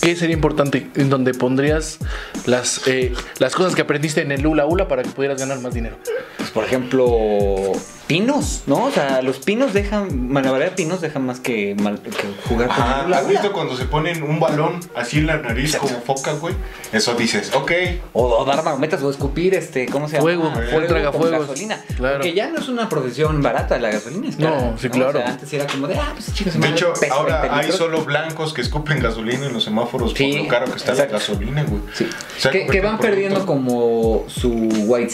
[0.00, 0.88] ¿Qué sería importante?
[0.94, 1.98] En donde pondrías
[2.46, 5.74] las, eh, las cosas que aprendiste en el hula hula para que pudieras ganar más
[5.74, 5.96] dinero.
[6.36, 7.72] Pues, por ejemplo,
[8.06, 8.84] pinos, ¿no?
[8.84, 12.12] O sea, los pinos dejan, de pinos dejan más que, mal- que
[12.48, 15.76] jugar con Ajá, la ¿has visto cuando se ponen un balón así en la nariz
[15.76, 16.54] como foca, güey?
[16.92, 17.72] Eso dices, ok.
[18.12, 20.22] O, o dar marometas o escupir, este, ¿cómo se llama?
[20.22, 21.30] Fuego, fuego, tragafuegos.
[21.30, 21.84] con gasolina.
[21.96, 22.14] Claro.
[22.18, 25.18] Porque ya no es una profesión barata la gasolina, es No, cara, sí, claro.
[25.18, 28.54] O sea, antes era como de, ah, pues chicos, De hecho, ahora hay solo blancos
[28.54, 31.12] que escupen gasolina en los semáforos Sí, por lo caro que está exacto.
[31.14, 31.82] la gasolina, güey.
[31.92, 32.06] Sí.
[32.52, 35.10] Que, que van en perdiendo como su white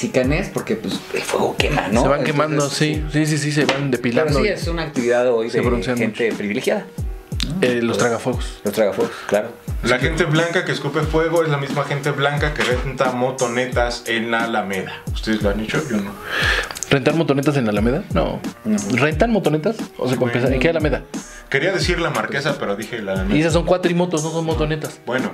[0.52, 2.02] porque pues el fuego quema, ¿no?
[2.02, 2.81] Se van Entonces, quemando, sí,
[3.12, 4.40] sí, sí, sí, se van Pero depilando.
[4.40, 6.86] sí es una actividad hoy de gente privilegiada.
[7.60, 8.60] Eh, los tragafuegos.
[8.64, 9.48] Los tragafuegos, claro.
[9.84, 14.30] La gente blanca que escupe fuego es la misma gente blanca que renta motonetas en
[14.30, 14.92] la Alameda.
[15.12, 15.82] ¿Ustedes lo han hecho?
[15.90, 16.12] Yo no.
[16.90, 18.04] ¿Rentar motonetas en la Alameda?
[18.14, 18.40] No.
[18.92, 19.76] ¿Rentan motonetas?
[19.98, 20.38] O sea, Bueno.
[20.48, 21.02] ¿en qué Alameda?
[21.48, 23.40] Quería decir la marquesa, pero dije la Y Alameda.
[23.40, 25.00] esas son cuatrimotos, no son motonetas.
[25.04, 25.32] Bueno,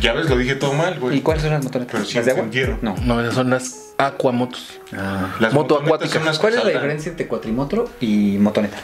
[0.00, 1.18] ya ves, lo dije todo mal, güey.
[1.18, 1.92] ¿Y cuáles son las motonetas?
[1.92, 2.46] Pero sí ¿Las de agua?
[2.82, 2.94] No.
[3.04, 4.80] No, esas son las aquamotos.
[4.92, 6.14] Las Moto motonetas acuática.
[6.18, 8.78] son las que ¿Cuál es la diferencia entre cuatrimotro y motoneta?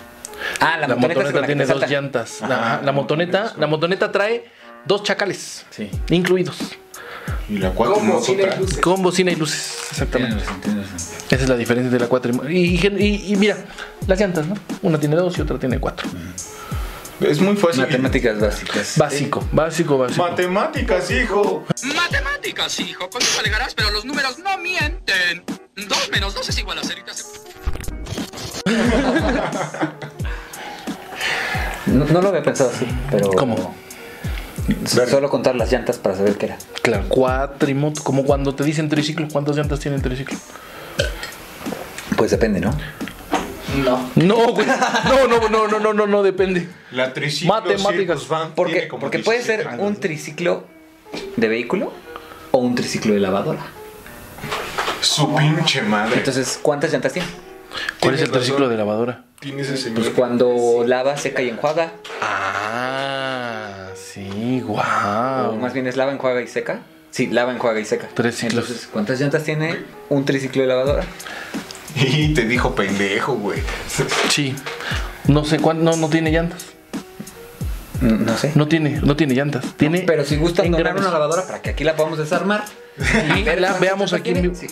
[0.61, 1.87] Ah, la, La, motoneta, con la tiene dos salta.
[1.87, 2.43] llantas.
[2.43, 3.61] Ajá, La, la la motoneta, motoneta.
[3.61, 4.45] la motoneta trae
[4.85, 5.67] dos chacales.
[5.71, 5.91] Sí.
[6.11, 6.57] Incluidos.
[7.49, 8.79] Y la cuatro Como moto cine trae- luces.
[8.79, 9.79] Con bocina y luces.
[9.93, 10.43] Exactamente.
[11.31, 12.49] Esa es la diferencia de la cuatrimoto.
[12.51, 13.57] Y, y- y mira,
[14.07, 14.55] las llantas, ¿no?
[14.83, 16.09] Una tiene dos y otra tiene cuatro.
[17.21, 17.81] Es muy fácil.
[17.83, 18.95] Matemáticas básicas.
[18.99, 20.23] Básico, básico, básico.
[20.23, 21.65] Matemáticas, hijo.
[21.95, 23.09] Matemáticas, hijo.
[23.09, 25.43] Con eso alegarás, pero los números no mienten.
[25.89, 27.01] Dos menos dos es igual a cero.
[27.01, 27.25] y te hace-
[31.97, 33.31] No, no lo había pensado así, pero.
[33.31, 33.75] ¿Cómo?
[34.85, 36.59] Solo contar las llantas para saber qué era.
[36.83, 38.03] Claro, cuatrimoto.
[38.03, 39.29] Como cuando te dicen triciclo.
[39.33, 40.37] ¿Cuántas llantas tiene el triciclo?
[42.17, 42.73] Pues depende, ¿no?
[43.85, 44.11] No.
[44.15, 44.67] No, güey.
[44.67, 46.69] No, no, no, no, no, no, no depende.
[46.93, 48.21] La triciclo Matemáticas.
[48.21, 49.87] Circus Van Porque, tiene como porque puede 17 ser años.
[49.87, 50.65] un triciclo
[51.37, 51.93] de vehículo
[52.51, 53.61] o un triciclo de lavadora.
[55.01, 56.17] Su pinche madre.
[56.17, 57.29] Entonces, ¿cuántas llantas tiene?
[58.01, 59.26] ¿Cuál es el triciclo de lavadora?
[59.47, 61.93] Tienes ese Pues cuando lava, seca y enjuaga.
[62.21, 65.57] Ah, sí, O wow.
[65.57, 66.81] más bien es lava, enjuaga y seca.
[67.13, 68.09] Sí, lava, enjuaga y seca.
[68.13, 68.65] Tres ciclos.
[68.65, 69.77] Entonces, ¿cuántas llantas tiene
[70.09, 71.05] un triciclo de lavadora?
[71.95, 73.61] Y te dijo pendejo, güey.
[74.29, 74.55] Sí.
[75.29, 76.67] No sé cuánto, no, no tiene llantas.
[78.01, 78.51] No sé.
[78.57, 79.65] No tiene, no tiene llantas.
[79.77, 81.03] Tiene Pero si gustan engranes.
[81.03, 82.65] una lavadora para que aquí la podamos desarmar.
[83.39, 84.49] Y ver la veamos aquí en tiene.
[84.49, 84.55] vivo.
[84.61, 84.67] Sí.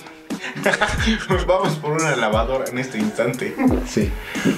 [1.47, 3.55] Vamos por una lavadora en este instante.
[3.89, 4.11] Sí.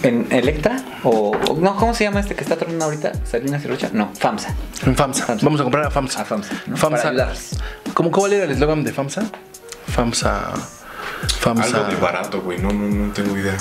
[0.02, 0.76] ¿En Electra?
[1.04, 3.12] O, no, ¿cómo se llama este que está tronando ahorita?
[3.24, 3.90] ¿Salinas y Rocha?
[3.92, 4.54] No, FAMSA.
[4.84, 5.26] En FAMSA.
[5.26, 5.44] FAMSA.
[5.44, 6.22] Vamos a comprar a FAMSA.
[6.22, 6.76] A FAMSA, ¿no?
[6.76, 7.32] FAMSA.
[7.94, 9.22] ¿Cómo, ¿Cuál era el eslogan de FAMSA?
[9.88, 10.52] FAMSA.
[11.40, 11.64] FAMSA.
[11.64, 12.58] Algo de barato, güey.
[12.58, 13.56] No, no, no tengo idea.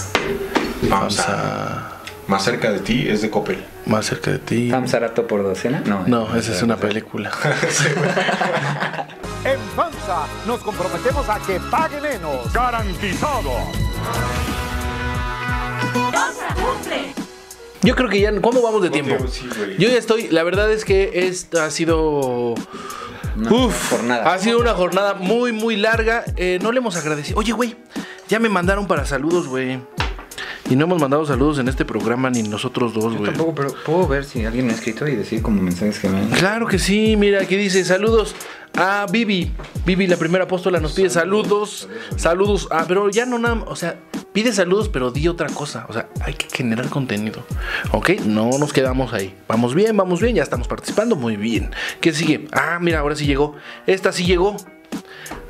[0.89, 1.23] Vamos a...
[1.23, 1.94] FAMSA.
[2.27, 3.63] Más cerca de ti es de Coppel.
[3.85, 4.69] Más cerca de ti.
[4.71, 5.81] ¿FAMSA rato por docena?
[5.85, 6.03] No.
[6.07, 7.31] No, esa es una película.
[9.45, 12.51] En FAMSA nos comprometemos a que pague menos.
[12.51, 13.51] ¡Garantizado!
[17.83, 18.41] Yo creo que ya.
[18.41, 19.23] ¿Cómo vamos de tiempo?
[19.77, 20.29] Yo ya estoy.
[20.29, 22.55] La verdad es que esta ha sido.
[23.37, 24.33] Una Uf, jornada.
[24.33, 26.23] Ha sido una jornada muy, muy larga.
[26.37, 27.37] Eh, no le hemos agradecido.
[27.37, 27.75] Oye, güey,
[28.27, 29.79] ya me mandaron para saludos, güey.
[30.69, 33.31] Y no hemos mandado saludos en este programa ni nosotros dos, Yo güey.
[33.31, 36.17] tampoco, pero puedo ver si alguien me ha escrito y decir como mensajes que me
[36.17, 36.29] han...
[36.31, 38.35] Claro que sí, mira, aquí dice saludos
[38.75, 39.51] a Vivi.
[39.85, 41.87] Vivi, la primera apóstola, nos pide saludos.
[42.15, 42.67] Saludos.
[42.71, 43.99] Ah, pero ya no nada, o sea,
[44.33, 45.85] pide saludos, pero di otra cosa.
[45.87, 47.45] O sea, hay que generar contenido.
[47.91, 48.21] ¿Ok?
[48.25, 49.35] No nos quedamos ahí.
[49.47, 51.71] Vamos bien, vamos bien, ya estamos participando muy bien.
[52.01, 52.47] ¿Qué sigue?
[52.51, 53.55] Ah, mira, ahora sí llegó.
[53.85, 54.57] Esta sí llegó.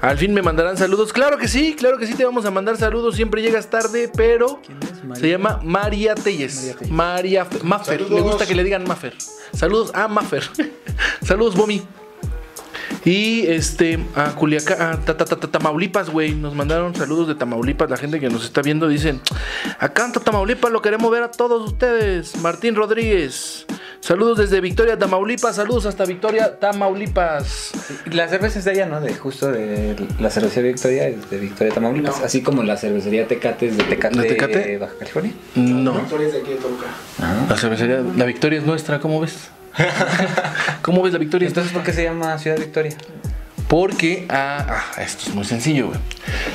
[0.01, 1.11] Al fin me mandarán saludos.
[1.13, 3.15] Claro que sí, claro que sí, te vamos a mandar saludos.
[3.15, 4.59] Siempre llegas tarde, pero
[5.15, 6.75] se llama María Telles.
[6.89, 8.01] María Fe- Maffer.
[8.09, 9.15] Le gusta que le digan Maffer.
[9.53, 10.43] Saludos a Maffer.
[11.23, 11.81] saludos, Bomi.
[13.05, 16.33] Y este, a Culiacán, a Ta- Ta- Ta- Ta- Tamaulipas, güey.
[16.33, 17.89] Nos mandaron saludos de Tamaulipas.
[17.89, 19.21] La gente que nos está viendo dicen:
[19.79, 22.35] Acá en Tamaulipas lo queremos ver a todos ustedes.
[22.37, 23.65] Martín Rodríguez.
[23.99, 25.55] Saludos desde Victoria, Tamaulipas.
[25.55, 27.71] Saludos hasta Victoria, Tamaulipas.
[28.11, 29.01] La cerveza es de allá, ¿no?
[29.01, 33.67] De justo de la cervecería Victoria es de Victoria Tamaulipas, así como la cervecería Tecate
[33.67, 34.77] es de Tecate, ¿De Tecate?
[34.77, 35.31] Baja California.
[35.55, 35.99] No.
[36.01, 36.85] Historias de aquí de Toluca.
[37.49, 39.49] La cervecería, la Victoria es nuestra, ¿cómo ves?
[40.81, 41.47] ¿Cómo ves la Victoria?
[41.47, 42.95] Entonces, ¿por qué se llama Ciudad Victoria?
[43.67, 45.99] Porque, ah, ah, esto es muy sencillo, güey.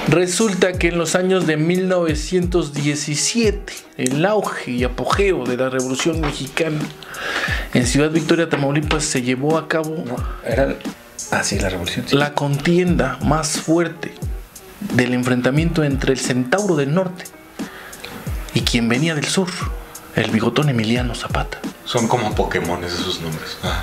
[0.08, 6.78] Resulta que en los años de 1917, el auge y apogeo de la Revolución Mexicana,
[7.74, 10.16] en Ciudad Victoria, Tamaulipas, se llevó a cabo No,
[10.46, 10.76] era
[11.32, 12.06] ah sí, la revolución.
[12.08, 12.16] sí.
[12.16, 14.12] la contienda más fuerte
[14.94, 17.24] del enfrentamiento entre el Centauro del Norte
[18.54, 19.48] y quien venía del sur,
[20.16, 21.58] el bigotón Emiliano Zapata.
[21.90, 23.58] Son como Pokémones esos nombres.
[23.64, 23.82] Ah.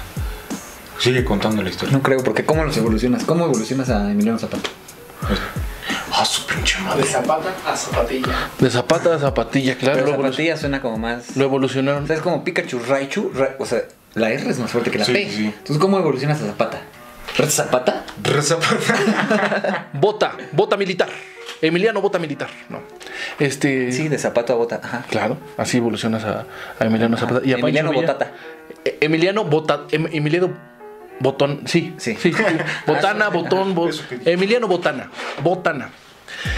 [0.97, 1.95] Sigue contando la historia.
[1.95, 3.23] No creo, porque ¿cómo los evolucionas?
[3.25, 4.69] ¿Cómo evolucionas a Emiliano Zapata?
[6.13, 7.03] Ah, su pinche De madre.
[7.05, 8.49] zapata a zapatilla.
[8.59, 10.05] De zapata a zapatilla, claro.
[10.05, 11.35] Pero zapatilla suena como más.
[11.35, 12.05] lo evolucionaron.
[12.05, 13.31] O sea, es como Pikachu, Raichu.
[13.35, 13.81] Ra- o sea,
[14.15, 15.29] la R es más fuerte que la Sí, P.
[15.29, 15.45] sí.
[15.45, 16.81] Entonces, ¿cómo evolucionas a Zapata?
[17.37, 18.05] ¿Red Zapata?
[18.23, 19.89] Rezapata.
[19.93, 21.09] Bota, bota militar.
[21.61, 22.49] Emiliano Bota militar.
[22.69, 22.79] No.
[23.39, 23.91] Este.
[23.91, 24.79] Sí, de zapato a bota.
[24.83, 25.05] Ajá.
[25.09, 26.45] Claro, así evolucionas a,
[26.79, 27.41] a Emiliano Zapata.
[27.43, 28.01] Y a Pancho Emiliano Villa.
[28.01, 28.31] Botata.
[28.85, 30.51] Eh, Emiliano Bota, Em- Emiliano
[31.19, 32.15] Botón, sí, Sí.
[32.19, 32.43] sí, sí.
[32.87, 33.89] Botana, Botón, Bo-.
[34.25, 35.09] Emiliano Botana,
[35.43, 35.89] Botana.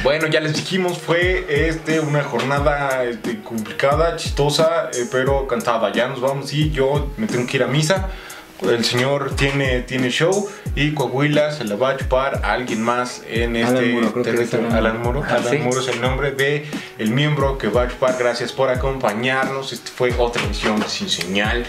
[0.04, 5.94] Bueno, ya les dijimos, fue este una jornada este, complicada, chistosa, eh, pero cansada.
[5.94, 8.10] Ya nos vamos y yo me tengo que ir a misa.
[8.62, 13.22] El señor tiene, tiene show y Coahuila se la va a chupar a alguien más
[13.30, 14.68] en Alan este es territorio.
[14.68, 15.24] Alan Alan Muro.
[15.26, 15.58] Ah, Alan sí.
[15.60, 16.66] Muro es el nombre de
[16.98, 18.18] el miembro que va a chupar.
[18.20, 19.72] Gracias por acompañarnos.
[19.74, 21.66] Este fue otra emisión sin señal.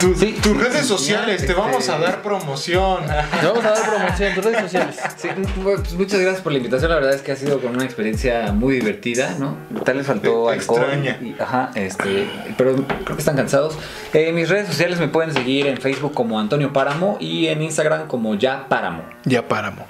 [0.00, 3.02] Tu- Sí, tus sin redes señal, sociales, te este- vamos a dar promoción.
[3.06, 4.96] Te vamos a dar promoción tus redes sociales.
[5.16, 5.28] Sí,
[5.62, 6.90] pues muchas gracias por la invitación.
[6.90, 9.56] La verdad es que ha sido con una experiencia muy divertida, ¿no?
[9.84, 10.80] Tal vez faltó alcohol.
[10.80, 11.18] extraña.
[11.20, 12.26] y- ajá, este,
[12.56, 13.76] pero creo que están cansados.
[14.12, 18.06] Eh, mis redes sociales me pueden seguir en Facebook como Antonio Páramo y en Instagram
[18.08, 19.02] como Ya Páramo.
[19.24, 19.86] Ya paramo.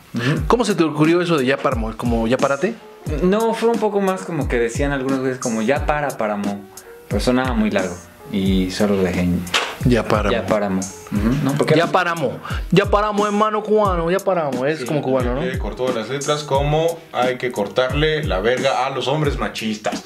[0.47, 1.97] ¿Cómo se te ocurrió eso de ya paramo?
[1.97, 2.75] ¿Como ya parate?
[3.23, 6.63] No, fue un poco más como que decían algunas veces como Ya para Páramo.
[7.09, 7.95] Pero sonaba muy largo.
[8.33, 9.43] Y solo dejé en
[9.85, 10.33] Ya paramo.
[10.33, 10.81] Ya Páramo.
[10.81, 11.53] Ujú, ¿no?
[11.53, 12.33] Porque Ya paramos.
[12.71, 14.11] Ya paramos, hermano cubano.
[14.11, 14.67] Ya paramos.
[14.67, 15.59] Es como cubano, ¿no?
[15.59, 20.03] Cortó las letras como hay que cortarle la verga a los hombres machistas.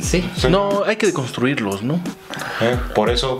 [0.00, 0.28] Sí.
[0.36, 0.48] Sí.
[0.48, 2.00] No, hay que deconstruirlos, ¿no?
[2.60, 2.76] ¿Eh?
[2.94, 3.38] Por eso.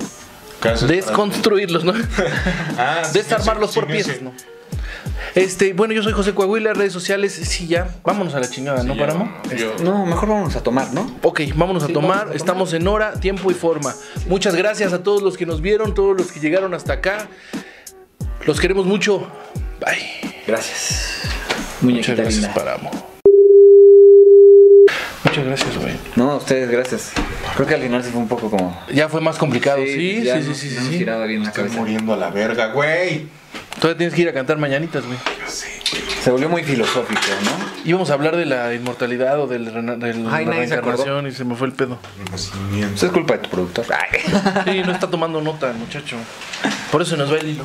[0.86, 1.92] Desconstruirlos, ¿no?
[2.78, 4.24] Ah, Desarmarlos por sin piezas, ese.
[4.24, 4.32] ¿no?
[5.34, 8.96] Este, bueno, yo soy José Coahuila, redes sociales, sí, ya, vámonos a la chingada, ¿no,
[8.96, 9.32] Paramo?
[9.56, 11.10] yo- No, mejor vámonos a tomar, ¿no?
[11.22, 12.36] Ok, vámonos a tomar, vamos a tomar.
[12.36, 13.94] estamos en hora, tiempo y forma.
[14.26, 17.28] Muchas gracias a todos los que nos vieron, todos los que llegaron hasta acá.
[18.46, 19.28] Los queremos mucho.
[19.80, 20.42] Bye.
[20.46, 21.22] Gracias.
[21.82, 22.46] Muchas gracias.
[22.54, 22.90] Paramo.
[25.24, 25.94] Muchas gracias, güey.
[26.16, 27.12] No, a ustedes, gracias.
[27.58, 28.80] Creo que al final sí fue un poco como.
[28.94, 30.98] Ya fue más complicado, sí, sí, ya sí, no- sí, sí, sí.
[30.98, 31.80] giraba bien la Estoy cabeza.
[31.80, 33.26] muriendo a la verga, güey.
[33.80, 35.18] Todavía tienes que ir a cantar mañanitas, güey.
[36.22, 37.50] Se volvió muy filosófico, ¿no?
[37.84, 40.96] Íbamos a hablar de la inmortalidad o del rena- de la Ay, nadie se acordó.
[40.98, 41.98] reencarnación y se me fue el pedo.
[42.30, 42.94] Nacimiento.
[42.94, 43.86] Eso es culpa de tu productor.
[43.92, 44.20] Ay.
[44.64, 46.16] Sí, no está tomando nota, el muchacho.
[46.92, 47.64] Por eso nos va el hilo.